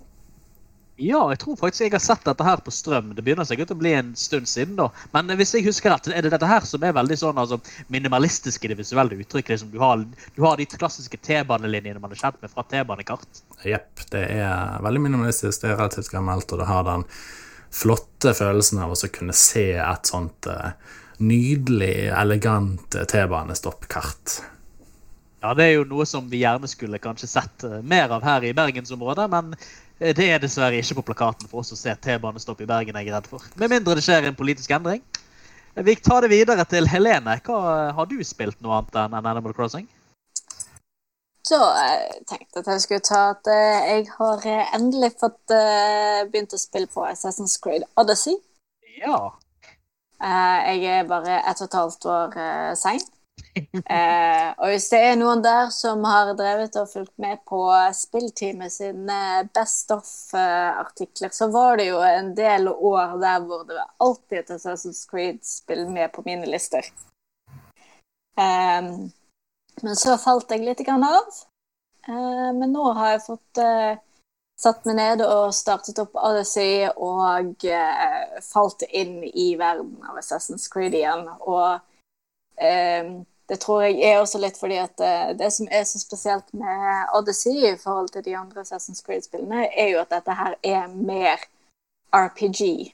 Ja, 0.95 1.19
jeg 1.33 1.41
tror 1.41 1.57
faktisk 1.59 1.83
jeg 1.83 1.91
har 1.91 1.99
sett 2.03 2.23
dette 2.23 2.45
her 2.47 2.61
på 2.63 2.71
strøm. 2.71 3.09
Det 3.17 3.23
begynner 3.25 3.47
sikkert 3.47 3.73
å 3.73 3.75
bli 3.75 3.91
en 3.97 4.13
stund 4.15 4.47
siden, 4.47 4.77
da. 4.79 4.87
Men 5.11 5.33
hvis 5.35 5.51
jeg 5.57 5.65
husker 5.65 5.91
rett, 5.91 6.07
er 6.07 6.23
det 6.23 6.31
dette 6.31 6.47
her 6.47 6.63
som 6.63 6.85
er 6.87 6.95
veldig 6.95 7.17
sånn 7.19 7.41
altså, 7.41 7.59
minimalistisk 7.91 8.63
i 8.63 8.71
det 8.71 8.77
visuelle 8.79 9.17
uttrykket? 9.19 9.57
Liksom, 9.57 9.73
du, 9.73 9.81
har, 9.83 10.05
du 10.37 10.41
har 10.45 10.55
de 10.55 10.69
klassiske 10.71 11.19
T-banelinjene 11.19 11.99
man 11.99 12.15
er 12.15 12.21
kjent 12.21 12.39
med 12.39 12.53
fra 12.53 12.63
T-banekart. 12.71 13.43
Jepp, 13.67 14.05
det 14.15 14.23
er 14.37 14.79
veldig 14.87 15.03
minimalistisk, 15.09 15.65
det 15.65 15.73
er 15.73 15.79
relativt 15.81 16.13
gammelt, 16.15 16.55
og 16.55 16.63
det 16.63 16.71
har 16.71 16.87
den 16.87 17.03
flotte 17.75 18.31
følelsen 18.37 18.79
av 18.85 18.95
å 18.95 19.11
kunne 19.11 19.35
se 19.35 19.73
et 19.75 20.07
sånt 20.07 20.47
uh, 20.47 20.71
nydelig, 21.19 22.07
elegant 22.15 22.95
T-banestoppkart. 22.95 24.39
Ja, 25.43 25.51
det 25.53 25.65
er 25.67 25.75
jo 25.75 25.89
noe 25.89 26.07
som 26.09 26.31
vi 26.31 26.39
gjerne 26.41 26.65
skulle 26.71 26.97
kanskje 27.03 27.27
sett 27.29 27.65
eh, 27.67 27.81
mer 27.85 28.09
av 28.15 28.23
her 28.25 28.47
i 28.47 28.53
bergensområdet, 28.57 29.27
men 29.29 29.51
eh, 29.53 29.67
det 29.99 30.25
er 30.27 30.41
dessverre 30.43 30.79
ikke 30.81 30.97
på 30.99 31.05
plakaten 31.11 31.47
for 31.47 31.63
oss 31.63 31.71
å 31.71 31.77
se 31.79 31.93
T-banestopp 32.03 32.61
i 32.61 32.67
Bergen, 32.67 32.97
jeg 32.99 33.07
er 33.07 33.15
redd 33.15 33.29
for. 33.31 33.43
Med 33.55 33.71
mindre 33.71 33.95
det 33.95 34.03
skjer 34.03 34.27
en 34.27 34.35
politisk 34.35 34.73
endring. 34.75 35.03
Eh, 35.75 35.83
Vi 35.83 35.95
tar 35.95 36.21
det 36.21 36.31
videre 36.33 36.65
til 36.65 36.87
Helene. 36.87 37.37
Hva 37.45 37.59
eh, 37.89 37.93
Har 37.95 38.09
du 38.09 38.17
spilt 38.23 38.59
noe 38.61 38.81
annet 38.81 38.99
enn 39.05 39.15
Animal 39.21 39.55
Crossing? 39.55 39.87
Så 41.45 41.59
jeg 41.61 42.23
tenkte 42.25 42.63
at 42.63 42.67
jeg 42.73 42.81
skulle 42.81 43.05
ta 43.05 43.23
at 43.35 43.47
eh, 43.53 43.89
jeg 43.93 44.07
har 44.17 44.45
eh, 44.49 44.75
endelig 44.75 45.11
fått 45.21 45.53
eh, 45.53 46.23
begynt 46.31 46.55
å 46.57 46.59
spille 46.59 46.89
på 46.89 47.05
Assassin's 47.05 47.59
Creed 47.61 47.85
Odyssey. 48.01 48.39
Ja. 48.99 49.19
Eh, 50.19 50.71
jeg 50.81 50.87
er 50.89 51.07
bare 51.07 51.43
ett 51.43 51.61
og 51.61 51.67
et 51.69 51.77
halvt 51.77 52.09
år 52.09 52.39
sein. 52.79 53.03
Eh, 53.55 54.49
og 54.59 54.71
hvis 54.71 54.89
det 54.91 54.99
er 54.99 55.13
noen 55.15 55.39
der 55.43 55.69
som 55.71 56.03
har 56.03 56.33
drevet 56.35 56.75
og 56.79 56.89
fulgt 56.91 57.13
med 57.21 57.39
på 57.47 57.61
Spillteamet 57.95 58.73
sine 58.73 59.19
Best 59.55 59.91
of-artikler, 59.95 61.31
så 61.31 61.47
var 61.53 61.79
det 61.79 61.85
jo 61.87 62.01
en 62.03 62.33
del 62.35 62.67
år 62.67 63.15
der 63.21 63.45
hvor 63.45 63.63
det 63.67 63.77
var 63.77 63.93
alltid 64.03 64.39
et 64.41 64.55
Assassin's 64.57 65.05
Creed-spill 65.07 65.85
med 65.87 66.11
på 66.15 66.23
mine 66.25 66.49
lister. 66.49 66.87
Eh, 68.35 68.89
men 69.83 69.99
så 69.99 70.17
falt 70.19 70.51
jeg 70.51 70.65
litt 70.65 70.83
av. 70.91 71.39
Eh, 72.07 72.51
men 72.59 72.71
nå 72.75 72.89
har 72.97 73.15
jeg 73.15 73.25
fått 73.27 73.63
eh, 73.63 73.95
satt 74.59 74.85
meg 74.87 74.97
ned 74.99 75.23
og 75.25 75.53
startet 75.55 75.99
opp 76.03 76.15
Odyssey 76.15 76.87
og 76.95 77.65
eh, 77.67 78.41
falt 78.45 78.85
inn 78.89 79.21
i 79.27 79.53
verden 79.59 79.95
av 80.07 80.19
Assassin's 80.19 80.67
Creed 80.71 80.95
igjen. 80.95 81.27
Og 81.43 81.79
eh, 82.59 83.15
det 83.49 83.59
tror 83.61 83.81
jeg 83.85 84.01
er 84.01 84.19
også 84.19 84.37
litt 84.41 84.57
fordi 84.57 84.77
at 84.81 84.99
eh, 85.03 85.37
det 85.37 85.53
som 85.53 85.67
er 85.71 85.83
så 85.85 85.99
spesielt 86.01 86.53
med 86.57 87.05
Odyssey 87.17 87.57
i 87.69 87.77
forhold 87.77 88.09
til 88.13 88.23
de 88.25 88.37
andre 88.37 88.61
Assassin's 88.63 89.03
Creed-spillene, 89.05 89.69
er 89.69 89.87
jo 89.93 89.99
at 90.01 90.11
dette 90.15 90.33
her 90.33 90.53
er 90.63 90.87
mer 90.87 91.37
RPG-faktor 92.15 92.93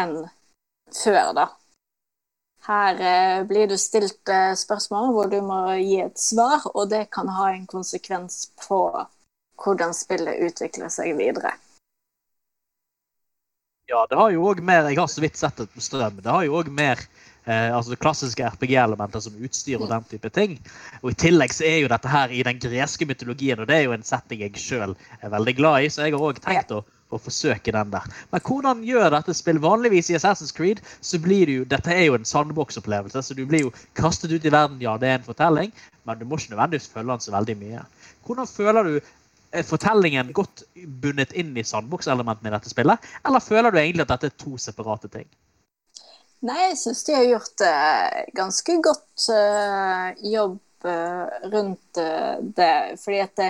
enn 0.00 0.28
før, 0.94 1.32
da. 1.36 1.46
Her 2.66 2.94
eh, 2.98 3.44
blir 3.46 3.66
du 3.70 3.76
stilt 3.78 4.28
eh, 4.32 4.54
spørsmål 4.58 5.12
hvor 5.14 5.26
du 5.30 5.40
må 5.44 5.72
gi 5.76 6.00
et 6.02 6.18
svar, 6.18 6.60
og 6.72 6.90
det 6.90 7.10
kan 7.14 7.28
ha 7.36 7.52
en 7.52 7.66
konsekvens 7.70 8.50
på 8.64 8.80
hvordan 9.62 9.94
spillet 9.96 10.40
utvikler 10.48 10.88
seg 10.92 11.16
videre. 11.20 11.52
Ja, 13.86 14.02
det 14.10 14.18
har 14.18 14.32
jo 14.34 14.48
òg 14.50 14.58
mer 14.66 14.88
Jeg 14.90 14.98
har 14.98 15.06
så 15.06 15.22
vidt 15.22 15.38
sett 15.38 15.60
det 15.60 15.68
på 15.70 15.80
strøm. 15.84 16.18
Det 16.18 16.32
har 16.32 16.42
jo 16.42 16.56
òg 16.58 16.72
mer 16.74 16.98
eh, 17.46 17.70
altså 17.74 17.96
klassiske 18.00 18.50
RPG-elementer 18.54 19.22
som 19.22 19.38
utstyr 19.42 19.80
og 19.80 19.90
den 19.90 20.04
type 20.10 20.30
ting. 20.34 20.58
Og 21.02 21.12
I 21.12 21.18
tillegg 21.26 21.54
så 21.54 21.66
er 21.68 21.80
jo 21.82 21.92
dette 21.92 22.10
her 22.10 22.34
i 22.34 22.44
den 22.46 22.60
greske 22.62 23.08
mytologien, 23.08 23.62
og 23.62 23.70
det 23.70 23.78
er 23.78 23.88
jo 23.88 23.96
en 23.96 24.06
setting 24.06 24.44
jeg 24.44 24.60
sjøl 24.60 24.94
er 25.20 25.32
veldig 25.32 25.56
glad 25.58 25.86
i, 25.86 25.90
så 25.92 26.06
jeg 26.06 26.16
har 26.16 26.26
også 26.28 26.44
tenkt 26.44 26.74
å, 26.76 26.82
å 27.14 27.20
forsøke 27.22 27.74
den 27.74 27.92
der. 27.94 28.06
Men 28.32 28.44
hvordan 28.48 28.82
gjør 28.86 29.10
dette 29.14 29.36
spill? 29.38 29.60
Vanligvis 29.62 30.10
i 30.10 30.18
Assassin's 30.18 30.54
Creed 30.54 30.82
så 31.00 31.20
blir 31.22 31.46
det 31.46 31.60
jo 31.60 31.68
Dette 31.70 31.94
er 31.94 32.08
jo 32.08 32.18
en 32.18 32.28
sandbox-opplevelse, 32.28 33.22
så 33.22 33.36
du 33.38 33.44
blir 33.46 33.68
jo 33.68 33.74
kastet 33.98 34.34
ut 34.34 34.46
i 34.46 34.52
verden. 34.52 34.82
Ja, 34.82 34.96
det 35.00 35.12
er 35.12 35.20
en 35.20 35.28
fortelling, 35.28 35.74
men 36.06 36.18
du 36.18 36.26
må 36.26 36.40
ikke 36.40 36.54
nødvendigvis 36.54 36.90
følge 36.92 37.14
den 37.14 37.24
så 37.24 37.36
veldig 37.36 37.56
mye. 37.62 37.86
Hvordan 38.26 38.50
føler 38.50 38.90
du 38.90 38.98
fortellingen 39.66 40.32
godt 40.36 40.64
bundet 41.02 41.32
inn 41.38 41.54
i 41.56 41.64
sandbox-elementene 41.64 42.50
i 42.50 42.56
dette 42.56 42.72
spillet? 42.72 43.10
Eller 43.26 43.44
føler 43.44 43.72
du 43.72 43.78
egentlig 43.80 44.04
at 44.04 44.16
dette 44.16 44.32
er 44.32 44.40
to 44.42 44.58
separate 44.60 45.08
ting? 45.12 45.28
Nei, 46.46 46.60
jeg 46.68 46.78
syns 46.78 47.02
de 47.06 47.14
har 47.16 47.26
gjort 47.26 47.62
eh, 47.66 48.24
ganske 48.36 48.76
godt 48.84 49.28
eh, 49.34 50.26
jobb 50.30 50.86
eh, 50.86 51.38
rundt 51.50 51.98
eh, 51.98 52.34
det. 52.58 52.74
Fordi 53.02 53.22
at 53.24 53.40
det, 53.40 53.48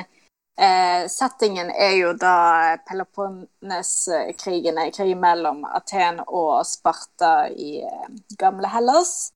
Eh, 0.58 1.08
settingen 1.08 1.70
er 1.70 1.90
jo 1.98 2.12
da 2.16 2.76
Peloponnes-krigene, 2.88 4.86
krig 4.96 5.16
mellom 5.20 5.66
Aten 5.68 6.22
og 6.24 6.64
Sparta 6.64 7.48
i 7.52 7.82
eh, 7.84 8.06
gamle 8.40 8.70
Hellas. 8.72 9.32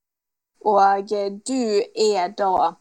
Og 0.65 1.13
eh, 1.13 1.29
du 1.45 1.83
er 1.93 2.33
da 2.33 2.73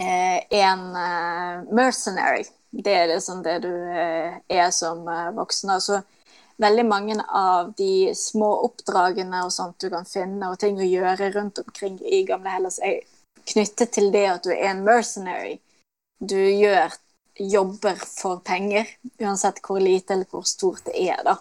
eh, 0.00 0.40
en 0.62 0.96
eh, 0.96 1.68
mercenary. 1.68 2.48
Det 2.72 2.96
er 2.96 3.12
liksom 3.12 3.44
det 3.44 3.58
du 3.66 3.74
eh, 3.76 4.40
er 4.48 4.70
som 4.72 5.04
voksen. 5.36 5.70
Altså, 5.76 6.00
veldig 6.62 6.84
mange 6.88 7.16
av 7.28 7.72
de 7.78 8.12
små 8.16 8.50
oppdragene 8.68 9.42
og 9.46 9.52
sånt 9.54 9.82
du 9.82 9.90
kan 9.92 10.06
finne, 10.08 10.48
og 10.48 10.60
ting 10.62 10.78
å 10.80 10.88
gjøre 10.88 11.32
rundt 11.36 11.60
omkring 11.62 11.98
i 12.00 12.22
gamle 12.28 12.54
Hellas, 12.54 12.78
er 12.78 13.02
knyttet 13.52 13.92
til 13.96 14.12
det 14.14 14.26
at 14.30 14.46
du 14.46 14.52
er 14.54 14.70
en 14.70 14.84
mercenary. 14.86 15.58
Du 16.22 16.38
gjør 16.38 16.94
jobber 17.38 17.94
for 17.94 18.36
penger, 18.44 18.86
uansett 19.18 19.60
hvor 19.66 19.80
lite 19.80 20.14
eller 20.14 20.28
hvor 20.30 20.42
stort 20.46 20.84
det 20.84 20.96
er. 21.08 21.22
da. 21.24 21.36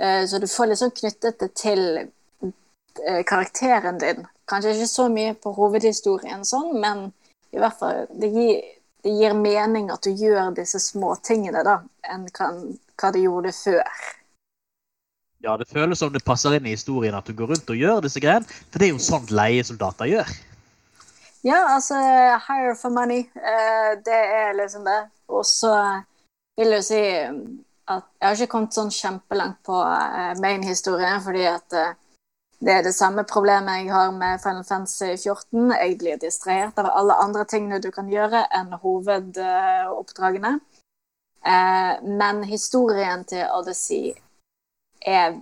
Eh, 0.00 0.26
så 0.26 0.38
du 0.38 0.48
får 0.48 0.66
liksom 0.66 0.90
knyttet 0.90 1.38
det 1.38 1.54
til 1.54 1.98
eh, 1.98 3.22
karakteren 3.26 3.98
din. 3.98 4.26
Kanskje 4.46 4.74
ikke 4.76 4.86
så 4.86 5.08
mye 5.08 5.34
på 5.34 5.52
hovedhistorien, 5.56 6.44
sånn, 6.44 6.76
men 6.80 7.08
i 7.50 7.58
hvert 7.58 7.78
fall 7.78 8.04
det 8.20 8.30
gir, 8.34 8.60
det 9.02 9.14
gir 9.16 9.34
mening 9.34 9.90
at 9.90 10.04
du 10.06 10.12
gjør 10.12 10.52
disse 10.54 10.80
småtingene 10.82 11.64
da, 11.66 11.80
enn 12.06 12.28
hva 12.30 13.10
du 13.12 13.20
gjorde 13.22 13.54
før. 13.56 13.82
Ja, 15.44 15.56
det 15.56 15.68
føles 15.68 16.00
som 16.00 16.12
det 16.12 16.24
passer 16.24 16.56
inn 16.56 16.66
i 16.66 16.74
historien 16.74 17.14
at 17.14 17.26
du 17.28 17.34
går 17.36 17.52
rundt 17.52 17.70
og 17.70 17.78
gjør 17.78 18.04
disse 18.04 18.20
greiene. 18.22 18.48
For 18.70 18.80
det 18.80 18.88
er 18.88 18.94
jo 18.94 19.02
sånt 19.02 19.32
leiesoldater 19.34 20.08
gjør. 20.10 20.30
Ja, 21.46 21.60
altså 21.76 21.94
hire 22.48 22.74
for 22.80 22.90
money. 22.90 23.28
Uh, 23.36 23.92
det 24.04 24.22
er 24.40 24.56
liksom 24.56 24.86
det. 24.88 25.02
Og 25.28 25.44
så 25.46 25.74
vil 26.58 26.72
jeg 26.78 26.84
si 26.84 27.02
at 27.86 28.02
jeg 28.18 28.26
har 28.26 28.34
ikke 28.34 28.50
kommet 28.56 28.74
sånn 28.74 28.90
kjempelangt 28.90 29.60
på 29.66 29.76
uh, 29.76 30.32
main-historien, 30.42 31.20
fordi 31.22 31.44
at 31.46 31.76
uh, 31.76 31.92
det 32.64 32.72
er 32.72 32.82
det 32.82 32.96
samme 32.96 33.22
problemet 33.28 33.84
jeg 33.84 33.92
har 33.92 34.10
med 34.16 34.42
Final 34.42 34.64
Fantasy 34.64 35.12
14. 35.12 35.70
Jeg 35.76 35.98
blir 36.00 36.18
distrahert 36.18 36.80
av 36.80 36.88
alle 36.90 37.20
andre 37.22 37.44
tingene 37.46 37.82
du 37.84 37.92
kan 37.94 38.08
gjøre 38.10 38.46
enn 38.56 38.72
hovedoppdragene. 38.82 40.56
men 42.02 42.42
historien 42.44 43.24
til 43.24 43.44
Odyssey 43.54 44.16
er 45.06 45.36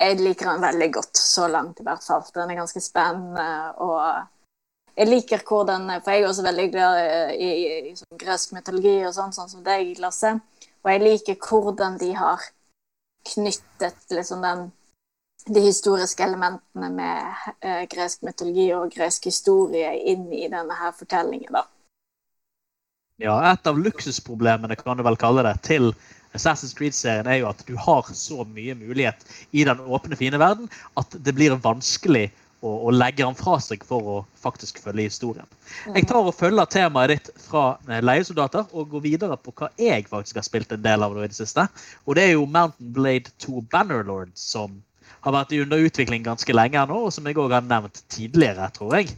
Jeg 0.00 0.16
liker 0.16 0.48
den 0.48 0.62
veldig 0.62 0.92
godt 0.94 1.18
så 1.20 1.46
langt, 1.48 1.80
i 1.80 1.84
hvert 1.84 2.04
fall. 2.04 2.22
Den 2.34 2.50
er 2.50 2.56
ganske 2.62 2.80
spennende. 2.80 3.74
og 3.76 4.26
jeg 4.96 5.08
liker 5.08 5.42
hvordan 5.48 6.00
For 6.00 6.10
jeg 6.10 6.22
er 6.22 6.28
også 6.28 6.42
veldig 6.42 6.70
glad 6.72 7.00
i, 7.36 7.50
i, 7.50 7.90
i 7.90 7.92
sånn 7.96 8.18
gresk 8.18 8.54
mytologi 8.56 8.96
og 9.04 9.12
sånn, 9.14 9.32
sånn 9.32 9.50
som 9.52 9.62
deg, 9.64 9.98
Lasse. 10.00 10.38
Og 10.80 10.90
jeg 10.92 11.02
liker 11.04 11.36
hvordan 11.36 11.98
de 12.00 12.14
har 12.16 12.40
knyttet 13.28 14.16
liksom 14.16 14.40
den 14.42 14.70
de 15.46 15.60
historiske 15.64 16.22
elementene 16.22 16.90
med 16.92 17.44
eh, 17.64 17.84
gresk 17.88 18.24
mytologi 18.26 18.66
og 18.76 18.90
gresk 18.92 19.24
historie 19.30 19.92
inn 20.12 20.26
i 20.32 20.48
denne 20.52 20.76
her 20.76 20.92
fortellingen. 20.96 21.52
da. 21.54 21.64
Ja, 23.20 23.36
et 23.52 23.66
av 23.68 23.78
luksusproblemene 23.80 24.76
kan 24.80 24.96
du 24.96 25.04
vel 25.04 25.18
kalle 25.20 25.44
det, 25.44 25.56
til 25.64 25.94
Assassin's 26.36 26.76
Creed-serien 26.78 27.26
er 27.26 27.40
jo 27.40 27.48
at 27.50 27.64
du 27.66 27.74
har 27.80 28.06
så 28.14 28.44
mye 28.54 28.76
mulighet 28.78 29.24
i 29.50 29.64
den 29.66 29.80
åpne, 29.82 30.18
fine 30.18 30.38
verden 30.40 30.70
at 31.00 31.16
det 31.18 31.34
blir 31.34 31.56
vanskelig 31.62 32.28
å, 32.60 32.70
å 32.88 32.92
legge 32.92 33.24
den 33.24 33.38
fra 33.38 33.56
seg 33.62 33.82
for 33.86 34.10
å 34.12 34.16
faktisk 34.40 34.80
følge 34.84 35.08
historien. 35.08 35.48
Jeg 35.94 36.06
tar 36.10 36.20
og 36.22 36.36
følger 36.36 36.68
temaet 36.70 37.14
ditt 37.14 37.30
fra 37.40 37.64
eh, 37.88 38.02
leiesoldater 38.04 38.68
og 38.70 38.92
går 38.92 39.04
videre 39.06 39.38
på 39.40 39.54
hva 39.56 39.70
jeg 39.80 40.06
faktisk 40.10 40.40
har 40.40 40.46
spilt 40.46 40.74
en 40.76 40.84
del 40.84 41.06
av 41.06 41.16
i 41.16 41.26
det 41.26 41.38
siste. 41.38 41.66
Og 42.06 42.18
det 42.18 42.28
er 42.28 42.36
jo 42.36 42.46
Mountain 42.46 42.92
Blade 42.96 43.32
2 43.42 43.64
Bannerlord, 43.72 44.34
som 44.38 44.78
har 45.24 45.36
vært 45.36 45.56
under 45.56 45.82
utvikling 45.88 46.24
ganske 46.24 46.54
lenge 46.54 46.84
nå, 46.88 47.02
og 47.08 47.12
som 47.14 47.26
jeg 47.28 47.38
òg 47.40 47.56
har 47.56 47.66
nevnt 47.66 48.04
tidligere, 48.12 48.70
tror 48.76 49.00
jeg. 49.00 49.10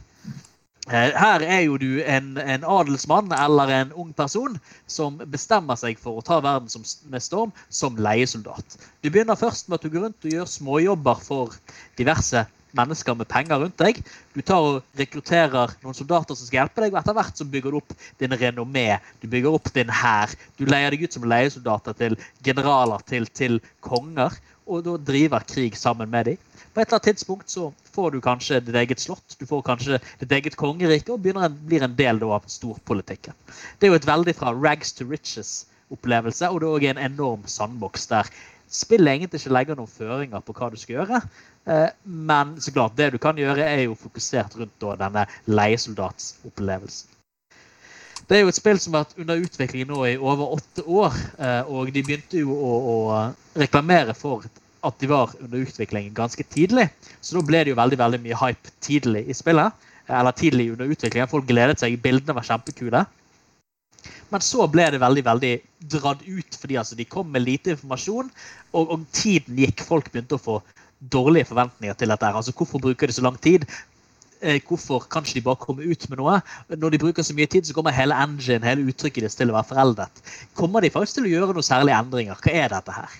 Eh, 0.91 1.13
her 1.15 1.39
er 1.39 1.61
jo 1.63 1.77
du 1.79 2.01
en, 2.03 2.33
en, 2.37 2.63
adelsmann 2.67 3.31
eller 3.31 3.69
en 3.71 3.93
ung 3.95 4.09
person 4.13 4.57
som 4.87 5.15
bestemmer 5.31 5.79
seg 5.79 5.95
for 6.01 6.19
å 6.19 6.23
ta 6.27 6.41
verden 6.43 6.67
som, 6.67 6.83
med 7.07 7.23
storm 7.23 7.53
som 7.71 7.95
leiesoldat. 7.95 8.75
Du 8.99 9.07
begynner 9.07 9.39
først 9.39 9.69
med 9.69 9.79
at 9.79 9.85
du 9.85 9.93
går 9.93 10.09
rundt 10.09 10.27
og 10.27 10.35
gjør 10.35 10.49
småjobber 10.51 11.23
for 11.23 11.55
diverse 11.99 12.43
mennesker 12.77 13.17
med 13.17 13.29
penger 13.31 13.61
rundt 13.61 13.77
deg. 13.81 13.99
Du 14.33 14.41
tar 14.41 14.65
og 14.65 14.99
rekrutterer 14.99 15.75
noen 15.83 15.97
soldater 15.97 16.37
som 16.37 16.47
skal 16.47 16.63
hjelpe 16.63 16.83
deg, 16.83 16.93
og 16.93 17.01
etter 17.01 17.17
hvert 17.17 17.39
så 17.39 17.47
bygger 17.49 17.73
du 17.73 17.79
opp 17.81 17.95
din 18.21 18.37
renommé. 18.39 18.87
Du 19.21 19.27
bygger 19.31 19.57
opp 19.59 19.69
din 19.75 19.91
hær. 19.93 20.33
Du 20.59 20.65
leier 20.69 20.93
deg 20.93 21.05
ut 21.05 21.15
som 21.15 21.27
leiesoldater 21.29 21.97
til 21.99 22.17
generaler, 22.45 23.03
til, 23.09 23.29
til 23.37 23.59
konger, 23.85 24.35
og 24.69 24.85
da 24.85 24.95
driver 25.11 25.43
krig 25.47 25.77
sammen 25.77 26.11
med 26.11 26.31
dem. 26.31 26.37
På 26.73 26.81
et 26.81 26.87
eller 26.87 26.97
annet 26.97 27.09
tidspunkt 27.11 27.51
så 27.53 27.67
får 27.93 28.15
du 28.15 28.21
kanskje 28.23 28.61
ditt 28.65 28.77
eget 28.79 29.01
slott, 29.03 29.35
du 29.37 29.45
får 29.45 29.61
kanskje 29.67 29.99
ditt 30.23 30.31
eget 30.33 30.55
kongerike, 30.57 31.13
og 31.13 31.27
en, 31.29 31.59
blir 31.67 31.85
en 31.85 31.97
del 31.97 32.23
av 32.25 32.47
storpolitikken. 32.49 33.35
Det 33.77 33.87
er 33.87 33.93
jo 33.93 33.99
et 33.99 34.09
veldig 34.09 34.33
fra 34.39 34.55
rags 34.55 34.95
to 34.97 35.05
riches-opplevelse, 35.05 36.49
og 36.49 36.63
det 36.63 36.69
er 36.69 36.79
òg 36.79 36.87
en 36.89 37.03
enorm 37.11 37.45
sandboks 37.45 38.09
der 38.09 38.31
spillet 38.73 39.11
egentlig 39.13 39.41
ikke 39.43 39.53
legger 39.53 39.77
noen 39.77 39.91
føringer 39.91 40.41
på 40.41 40.55
hva 40.57 40.71
du 40.73 40.79
skal 40.81 40.97
gjøre. 40.97 41.19
Eh, 41.65 41.89
men 42.03 42.55
så 42.61 42.73
klart, 42.75 42.97
det 42.97 43.13
du 43.13 43.19
kan 43.21 43.37
gjøre, 43.39 43.63
er 43.63 43.85
jo 43.85 43.97
fokusert 43.99 44.57
rundt 44.59 44.75
da, 44.83 44.95
denne 45.05 45.25
leiesoldatsopplevelsen. 45.47 47.09
Det 48.27 48.37
er 48.37 48.45
jo 48.45 48.51
et 48.53 48.57
spill 48.57 48.79
som 48.79 48.95
har 48.95 49.03
vært 49.03 49.19
under 49.19 49.41
utvikling 49.43 49.87
nå 49.89 50.03
i 50.07 50.17
over 50.17 50.55
åtte 50.57 50.83
år. 50.87 51.15
Eh, 51.37 51.71
og 51.71 51.91
de 51.95 52.03
begynte 52.05 52.39
jo 52.39 52.55
å, 52.55 52.75
å 52.93 53.59
reklamere 53.59 54.15
for 54.15 54.45
at 54.83 54.99
de 54.99 55.09
var 55.11 55.33
under 55.39 55.63
utvikling 55.63 56.11
ganske 56.15 56.43
tidlig. 56.51 56.87
Så 57.21 57.37
da 57.37 57.43
ble 57.47 57.63
det 57.63 57.73
jo 57.73 57.79
veldig 57.79 57.99
veldig 57.99 58.21
mye 58.23 58.39
hype 58.39 58.71
tidlig 58.83 59.25
i 59.27 59.35
spillet. 59.35 59.75
Eller 60.11 60.35
tidlig 60.35 60.71
under 60.73 60.91
utviklingen. 60.91 61.31
Folk 61.31 61.47
gledet 61.47 61.79
seg, 61.79 61.99
bildene 62.03 62.35
var 62.35 62.47
kjempekule. 62.47 63.03
Men 64.33 64.43
så 64.43 64.65
ble 64.71 64.89
det 64.91 64.99
veldig 65.03 65.23
veldig 65.23 65.53
dratt 65.93 66.23
ut, 66.25 66.57
fordi 66.59 66.77
altså, 66.81 66.97
de 66.99 67.05
kom 67.07 67.29
med 67.31 67.45
lite 67.45 67.75
informasjon. 67.75 68.31
Og, 68.73 68.83
og, 68.87 69.05
tiden 69.15 69.59
gikk. 69.61 69.83
Folk 69.87 70.09
begynte 70.11 70.39
å 70.39 70.43
få 70.43 70.57
dårlige 71.11 71.49
forventninger 71.49 71.97
til 71.99 72.13
dette. 72.13 72.29
Altså, 72.29 72.53
hvorfor 72.55 72.79
bruker 72.79 73.07
de 73.07 73.13
så 73.13 73.25
lang 73.25 73.39
tid? 73.41 73.65
Eh, 74.43 74.61
hvorfor 74.67 74.99
kan 75.11 75.23
ikke 75.23 75.39
de 75.39 75.45
bare 75.45 75.61
komme 75.61 75.85
ut 75.87 76.09
med 76.09 76.19
noe? 76.19 76.39
Når 76.69 76.89
de 76.93 76.99
bruker 76.99 77.23
så 77.23 77.35
mye 77.35 77.47
tid, 77.47 77.63
så 77.63 77.73
kommer 77.73 77.95
hele 77.95 78.15
engine, 78.15 78.65
hele 78.67 78.87
uttrykket 78.91 79.23
deres 79.23 79.37
til 79.39 79.51
å 79.51 79.55
være 79.55 79.69
foreldet. 79.71 80.23
Kommer 80.59 80.83
de 80.83 80.91
faktisk 80.91 81.19
til 81.19 81.29
å 81.29 81.33
gjøre 81.33 81.55
noen 81.55 81.67
særlige 81.67 81.99
endringer? 82.03 82.39
Hva 82.43 82.55
er 82.63 82.73
dette 82.73 82.95
her? 82.95 83.19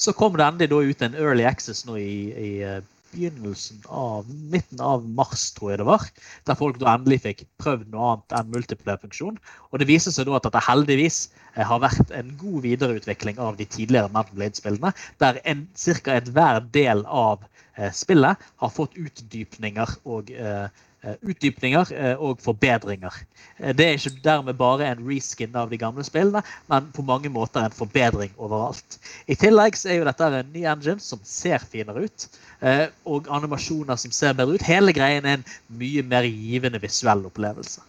Så 0.00 0.12
kom 0.16 0.36
det 0.36 0.46
endelig 0.46 0.94
ut 0.94 1.02
en 1.04 1.16
early 1.16 1.44
access 1.48 1.84
nå 1.88 1.96
i, 2.00 2.12
i 2.32 2.50
eh, 2.64 2.80
begynnelsen 3.12 3.82
av 3.86 4.28
midten 4.52 4.80
av 4.84 5.04
mars, 5.04 5.48
tror 5.56 5.72
jeg 5.72 5.80
det 5.82 5.86
var. 5.88 6.06
Der 6.48 6.58
folk 6.58 6.80
da 6.80 6.94
endelig 6.94 7.20
fikk 7.26 7.44
prøvd 7.62 7.90
noe 7.92 8.12
annet 8.14 8.36
enn 8.38 8.52
multiplayer-funksjon. 8.54 9.38
Og 9.70 9.82
det 9.82 9.88
viser 9.90 10.14
seg 10.14 10.28
da 10.28 10.38
at 10.38 10.48
dette 10.48 10.64
heldigvis 10.66 11.22
eh, 11.54 11.64
har 11.66 11.82
vært 11.82 12.12
en 12.16 12.34
god 12.40 12.60
videreutvikling 12.66 13.40
av 13.42 13.58
de 13.60 13.68
tidligere 13.68 14.12
Mountain 14.14 14.38
Blade-spillene. 14.40 14.94
Der 15.22 15.40
ca. 15.42 16.18
enhver 16.18 16.62
del 16.74 17.04
av 17.06 17.46
eh, 17.76 17.90
spillet 17.94 18.46
har 18.62 18.76
fått 18.76 18.98
utdypninger 19.00 19.98
og 20.04 20.30
eh, 20.34 20.68
utdypninger 21.02 21.92
eh, 21.96 22.20
og 22.20 22.40
forbedringer. 22.44 23.14
Eh, 23.58 23.72
det 23.76 23.86
er 23.86 23.98
ikke 23.98 24.22
dermed 24.24 24.58
bare 24.60 24.88
en 24.90 25.02
reskin 25.06 25.56
av 25.56 25.70
de 25.72 25.78
gamle 25.80 26.04
spillene, 26.04 26.42
men 26.70 26.90
på 26.94 27.04
mange 27.06 27.32
måter 27.32 27.64
en 27.64 27.76
forbedring 27.76 28.32
overalt. 28.36 28.98
I 29.30 29.36
tillegg 29.40 29.78
så 29.78 29.90
er 29.90 30.00
jo 30.00 30.08
dette 30.08 30.30
en 30.40 30.52
ny 30.54 30.66
engine 30.68 31.00
som 31.00 31.22
ser 31.24 31.62
finere 31.72 32.06
ut, 32.06 32.26
og 33.08 33.28
animasjoner 33.32 33.96
som 33.96 34.12
ser 34.12 34.34
bedre 34.36 34.58
ut. 34.58 34.64
Hele 34.66 34.92
greien 34.92 35.24
er 35.24 35.38
en 35.38 35.46
mye 35.80 36.02
mer 36.04 36.26
givende 36.28 36.80
visuell 36.82 37.24
opplevelse. 37.24 37.80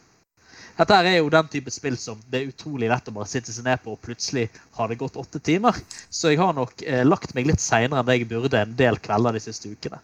Dette 0.77 0.99
er 1.03 1.17
jo 1.17 1.27
den 1.33 1.49
type 1.51 1.73
spill 1.75 1.97
som 1.99 2.21
det 2.31 2.39
er 2.39 2.53
utrolig 2.53 2.87
lett 2.87 3.09
å 3.11 3.15
bare 3.17 3.27
sitte 3.27 3.51
seg 3.51 3.67
ned 3.67 3.83
på, 3.83 3.97
og 3.97 4.05
plutselig 4.05 4.47
har 4.77 4.87
det 4.87 5.01
gått 5.01 5.19
åtte 5.19 5.43
timer. 5.43 5.75
Så 6.07 6.31
jeg 6.31 6.39
har 6.39 6.55
nok 6.55 6.85
lagt 7.03 7.35
meg 7.35 7.51
litt 7.51 7.59
seinere 7.59 7.99
enn 7.99 8.07
det 8.07 8.21
jeg 8.21 8.31
burde 8.31 8.63
en 8.63 8.79
del 8.79 9.01
kvelder 9.03 9.35
de 9.35 9.43
siste 9.43 9.75
ukene. 9.75 9.99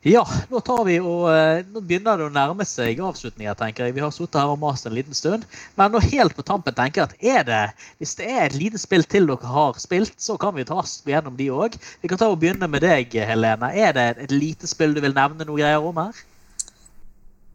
Ja, 0.00 0.22
nå, 0.48 0.60
vi 0.86 0.94
og, 0.96 1.26
eh, 1.28 1.58
nå 1.68 1.82
begynner 1.84 2.16
det 2.16 2.30
å 2.30 2.32
nærme 2.32 2.64
seg 2.64 3.02
avslutninger, 3.04 3.52
tenker 3.58 3.84
jeg. 3.84 3.98
Vi 3.98 4.00
har 4.00 4.12
sittet 4.16 4.38
her 4.40 4.48
og 4.48 4.56
mast 4.62 4.86
en 4.88 4.94
liten 4.96 5.12
stund. 5.12 5.44
Men 5.76 5.92
nå 5.92 6.00
helt 6.00 6.32
på 6.38 6.44
tampen 6.48 6.72
tenker 6.72 7.02
jeg 7.04 7.36
at 7.36 7.50
det, 7.50 7.58
hvis 8.00 8.16
det 8.16 8.30
er 8.32 8.46
et 8.46 8.56
lite 8.56 8.80
spill 8.80 9.04
til 9.04 9.28
dere 9.28 9.50
har 9.52 9.76
spilt, 9.76 10.14
så 10.16 10.38
kan 10.40 10.56
vi 10.56 10.64
ta 10.64 10.78
oss 10.80 11.02
gjennom 11.04 11.36
de 11.36 11.50
òg. 11.52 11.76
Vi 12.00 12.08
kan 12.08 12.16
ta 12.16 12.30
og 12.32 12.40
begynne 12.40 12.70
med 12.72 12.80
deg, 12.80 13.12
Helene. 13.12 13.74
Er 13.76 13.92
det 13.92 14.06
et 14.24 14.32
lite 14.32 14.70
spill 14.70 14.96
du 14.96 15.02
vil 15.04 15.12
nevne 15.12 15.44
noe 15.44 15.60
greier 15.60 15.84
om 15.84 16.00
her? 16.00 16.24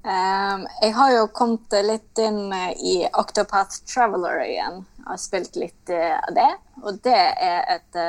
Um, 0.05 0.69
jeg 0.84 0.93
har 0.93 1.15
jo 1.15 1.25
kommet 1.34 1.73
litt 1.81 2.21
inn 2.21 2.53
i 2.77 2.99
Octopath 3.10 3.81
Traveler 3.89 4.45
igjen. 4.45 4.84
Jeg 5.01 5.10
har 5.10 5.23
spilt 5.23 5.58
litt 5.58 5.89
uh, 5.89 6.21
av 6.21 6.38
det. 6.38 6.51
Og 6.86 7.01
det 7.10 7.17
er 7.17 7.65
et 7.79 8.03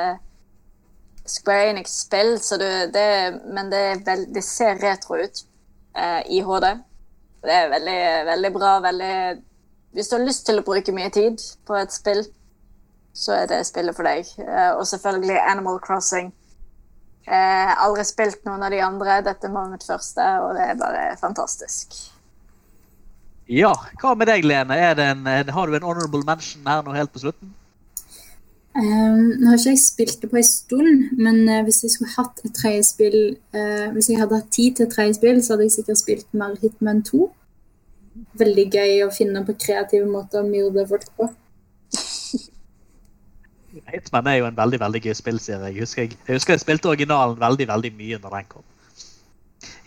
Square 1.31 1.71
Enix-spill, 1.73 2.37
men 3.53 3.71
det, 3.71 3.83
veld, 4.05 4.29
det, 4.35 4.43
ser 4.45 4.79
retro 4.81 5.19
ut 5.19 5.43
eh, 5.97 6.21
i 6.37 6.41
HD. 6.41 6.67
Det 7.43 7.53
er 7.53 7.69
veldig, 7.71 7.99
veldig 8.31 8.51
bra. 8.55 8.71
Veldig 8.83 9.13
hvis 9.97 10.09
du 10.09 10.17
har 10.17 10.25
lyst 10.25 10.45
til 10.45 10.59
å 10.59 10.65
bruke 10.65 10.93
mye 10.93 11.09
tid 11.09 11.41
på 11.65 11.77
et 11.79 11.93
spill, 11.93 12.25
så 13.17 13.33
er 13.33 13.47
det 13.49 13.63
spillet 13.65 13.95
for 13.97 14.05
deg. 14.05 14.27
Eh, 14.43 14.73
og 14.75 14.83
selvfølgelig 14.85 15.39
Animal 15.41 15.79
Crossing. 15.81 16.29
Eh, 17.25 17.71
aldri 17.81 18.05
spilt 18.05 18.43
noen 18.45 18.61
av 18.67 18.71
de 18.75 18.83
andre. 18.83 19.21
Dette 19.25 19.49
var 19.51 19.71
mitt 19.71 19.85
første, 19.87 20.27
og 20.43 20.53
det 20.57 20.67
er 20.67 20.77
bare 20.79 21.07
fantastisk. 21.17 21.97
Ja, 23.49 23.71
hva 24.01 24.13
med 24.19 24.29
deg, 24.29 24.45
Lene? 24.45 24.75
En- 24.75 25.49
har 25.55 25.67
du 25.67 25.75
en 25.75 25.87
honorable 25.87 26.23
mention 26.27 26.67
her 26.67 26.83
nå 26.83 26.93
helt 26.93 27.13
på 27.13 27.23
slutten? 27.23 27.55
Um, 28.77 29.31
nå 29.41 29.49
har 29.49 29.57
ikke 29.57 29.71
jeg 29.73 29.79
spilt 29.81 30.19
det 30.21 30.27
på 30.29 30.37
en 30.37 30.45
stund, 30.45 31.07
men 31.17 31.39
uh, 31.49 31.63
hvis 31.65 31.79
jeg 31.81 31.95
skulle 31.95 32.13
hatt 32.13 32.43
et 32.45 32.53
tredje 32.53 32.83
spill 32.85 33.17
uh, 33.55 33.87
Hvis 33.95 34.11
jeg 34.11 34.19
hadde 34.19 34.37
hatt 34.37 34.51
tid 34.53 34.75
til 34.77 34.85
et 34.85 34.93
tredje 34.93 35.15
spill, 35.17 35.39
så 35.41 35.55
hadde 35.55 35.65
jeg 35.65 35.73
sikkert 35.79 36.01
spilt 36.03 36.37
mer 36.37 36.53
Hitman 36.61 37.01
2. 37.07 37.23
Veldig 38.37 38.65
gøy 38.75 39.01
å 39.07 39.09
finne 39.13 39.41
på 39.47 39.57
kreative 39.57 40.05
måter 40.11 40.43
å 40.43 40.45
myrde 40.45 40.85
folk 40.91 41.09
på. 41.17 41.29
Hitman 43.95 44.29
er 44.29 44.37
jo 44.43 44.49
en 44.51 44.59
veldig 44.61 44.79
veldig 44.85 45.01
gøy 45.07 45.17
spillserie. 45.17 45.71
Jeg 45.71 45.81
husker 45.81 46.05
jeg, 46.05 46.19
jeg 46.27 46.37
husker 46.37 46.53
jeg 46.53 46.65
spilte 46.67 46.93
originalen 46.93 47.39
veldig 47.41 47.67
veldig 47.73 47.93
mye 47.97 48.21
når 48.21 48.37
den 48.37 48.51
kom. 48.53 48.67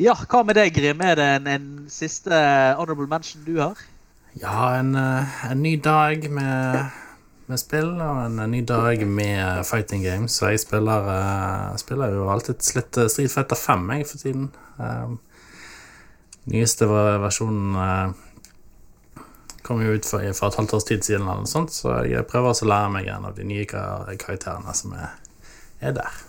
Ja, 0.00 0.16
hva 0.16 0.42
med 0.42 0.56
deg, 0.58 0.74
Grim? 0.74 1.02
Er 1.04 1.14
det 1.14 1.30
en, 1.36 1.46
en 1.46 1.70
siste 1.92 2.34
honorable 2.78 3.06
mention 3.06 3.46
du 3.46 3.60
har? 3.60 3.78
Ja, 4.40 4.72
en, 4.80 4.94
eh, 4.98 5.50
en 5.50 5.62
ny 5.62 5.76
dag 5.82 6.26
med, 6.30 6.90
med 7.50 7.58
spill 7.58 7.90
og 7.98 8.18
en, 8.24 8.38
ny 8.50 8.60
dag 8.66 9.02
med 9.06 9.66
fighting 9.66 10.04
games. 10.04 10.38
Så 10.38 10.52
jeg 10.52 10.62
spiller, 10.62 11.08
uh, 11.10 11.76
spiller 11.80 12.14
jo 12.14 12.28
alltid 12.30 12.62
litt 12.76 12.98
eh, 13.00 13.10
Street 13.10 13.32
Fighter 13.32 13.58
5 13.58 13.90
jeg 13.96 14.06
for 14.06 14.22
tiden. 14.22 14.48
Um, 14.78 15.18
nyeste 16.50 16.86
versjonen 16.88 17.74
uh, 17.76 19.24
kom 19.66 19.82
jo 19.82 19.96
ut 19.96 20.06
for, 20.06 20.24
for 20.36 20.48
et 20.48 20.60
halvt 20.60 20.76
års 20.78 20.88
tid 20.88 21.02
siden, 21.06 21.26
eller 21.26 21.42
noe 21.42 21.50
sånt, 21.50 21.74
så 21.74 22.00
jeg 22.08 22.26
prøver 22.30 22.54
å 22.54 22.70
lære 22.70 22.92
meg 22.94 23.10
en 23.12 23.26
av 23.28 23.36
de 23.36 23.46
nye 23.46 23.66
kar- 23.68 24.08
karakterene 24.18 24.74
som 24.74 24.94
er, 24.96 25.12
er 25.82 25.98
der. 25.98 26.22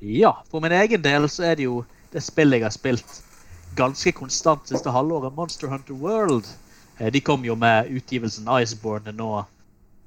Ja, 0.00 0.34
for 0.50 0.64
min 0.64 0.74
egen 0.76 1.02
del 1.04 1.28
så 1.28 1.46
er 1.50 1.58
det 1.58 1.68
jo 1.68 1.84
det 2.10 2.22
spillet 2.24 2.60
jeg 2.60 2.66
har 2.66 2.74
spilt 2.74 3.16
ganske 3.78 4.12
konstant 4.16 4.66
siste 4.68 4.90
halvåret, 4.92 5.34
Monster 5.36 5.70
Hunter 5.70 5.94
World. 5.94 6.48
De 7.00 7.20
kom 7.24 7.44
jo 7.46 7.54
med 7.56 7.88
utgivelsen 7.96 8.48
Iceborne 8.60 9.14
nå 9.16 9.30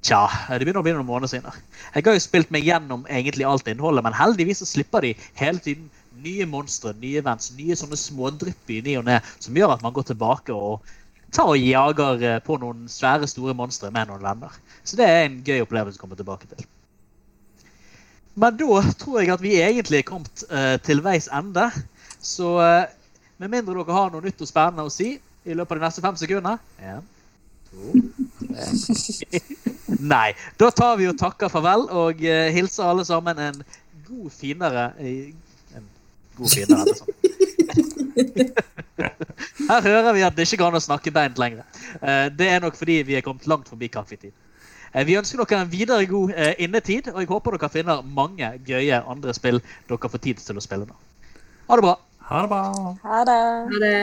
Tja, 0.04 0.26
det 0.52 0.66
begynner 0.66 0.82
å 0.82 0.84
bli 0.84 0.92
noen 0.92 1.08
måneder 1.08 1.30
siden. 1.32 1.62
Jeg 1.94 2.04
har 2.04 2.16
jo 2.16 2.20
spilt 2.20 2.50
meg 2.52 2.66
gjennom 2.68 3.06
egentlig 3.08 3.46
alt 3.48 3.68
innholdet, 3.72 4.04
men 4.04 4.16
heldigvis 4.16 4.60
så 4.60 4.68
slipper 4.68 5.06
de 5.06 5.14
hele 5.40 5.62
tiden 5.64 5.86
nye 6.24 6.44
monstre, 6.48 6.92
nye 7.00 7.22
events, 7.22 7.54
nye 7.56 7.76
sånne 7.78 7.96
smådrypp 7.96 8.72
i 8.74 8.82
ny 8.84 8.98
og 9.00 9.08
ne, 9.08 9.16
som 9.40 9.56
gjør 9.56 9.72
at 9.74 9.84
man 9.84 9.94
går 9.96 10.10
tilbake 10.10 10.52
og 10.52 10.84
tar 11.34 11.50
og 11.50 11.58
jager 11.58 12.22
eh, 12.22 12.40
på 12.44 12.58
noen 12.60 12.84
svære, 12.90 13.26
store 13.30 13.56
monstre 13.56 13.90
med 13.94 14.10
noen 14.10 14.22
venner. 14.22 14.54
Så 14.84 15.00
det 15.00 15.08
er 15.08 15.24
en 15.24 15.40
gøy 15.46 15.64
opplevelse 15.64 15.98
å 15.98 16.04
komme 16.04 16.18
tilbake 16.18 16.52
til. 16.52 16.68
Men 18.34 18.58
da 18.58 18.82
tror 18.98 19.20
jeg 19.22 19.32
at 19.32 19.42
vi 19.42 19.56
egentlig 19.62 20.00
er 20.02 20.08
kommet 20.08 20.44
uh, 20.50 20.74
til 20.82 21.00
veis 21.04 21.28
ende. 21.32 21.68
Så 22.18 22.56
uh, 22.58 22.84
med 23.38 23.52
mindre 23.52 23.76
dere 23.78 23.96
har 23.96 24.10
noe 24.10 24.24
nytt 24.24 24.42
og 24.42 24.50
spennende 24.50 24.86
å 24.86 24.92
si 24.92 25.14
i 25.16 25.54
løpet 25.54 25.76
av 25.76 25.80
de 25.80 25.84
neste 25.84 26.02
fem 26.02 26.16
sekundene 26.18 26.56
En, 26.82 27.04
to, 27.68 27.92
Nei. 30.14 30.30
Da 30.60 30.68
tar 30.74 30.96
vi 31.00 31.08
og 31.10 31.18
takker 31.20 31.48
farvel 31.52 31.82
og 31.90 32.14
eh, 32.24 32.50
hilser 32.54 32.84
alle 32.90 33.04
sammen 33.08 33.36
en 33.40 33.62
god 34.08 34.30
finere 34.34 34.84
eh, 35.00 35.32
En 35.76 35.84
god 36.38 36.50
finere, 36.54 36.80
eller 36.82 36.96
sånn. 36.98 37.14
Her 39.68 39.80
hører 39.82 40.12
vi 40.14 40.22
at 40.26 40.36
det 40.36 40.44
ikke 40.46 40.60
går 40.62 40.70
an 40.72 40.78
å 40.78 40.82
snakke 40.84 41.12
beint 41.14 41.38
lenger. 41.40 41.64
Eh, 42.00 42.26
Det 42.36 42.48
er 42.50 42.60
nok 42.64 42.76
fordi 42.78 42.96
vi 43.08 43.16
er 43.18 43.24
kommet 43.26 43.46
langt 43.50 43.68
forbi 43.70 43.88
kaffetid. 43.92 44.32
Eh, 44.92 45.04
Vi 45.08 45.16
ønsker 45.18 45.36
dere 45.42 45.60
en 45.64 45.72
videre 45.72 46.06
god 46.10 46.28
innetid, 46.58 47.04
og 47.14 47.20
jeg 47.22 47.30
håper 47.30 47.50
dere 47.56 47.70
finner 47.72 48.02
mange 48.04 48.48
gøye 48.66 49.00
andre 49.02 49.34
spill 49.34 49.60
dere 49.88 50.10
får 50.12 50.20
tid 50.28 50.36
til 50.44 50.56
å 50.60 50.64
spille 50.64 50.86
nå. 50.90 50.96
Ha 51.68 51.72
det 51.80 51.84
bra. 51.86 51.96
Ha 52.28 52.36
det 52.44 52.50
bra. 52.52 52.62
Ha 53.04 53.18
det. 53.28 53.40
Ha 53.72 53.76
det. 53.86 53.96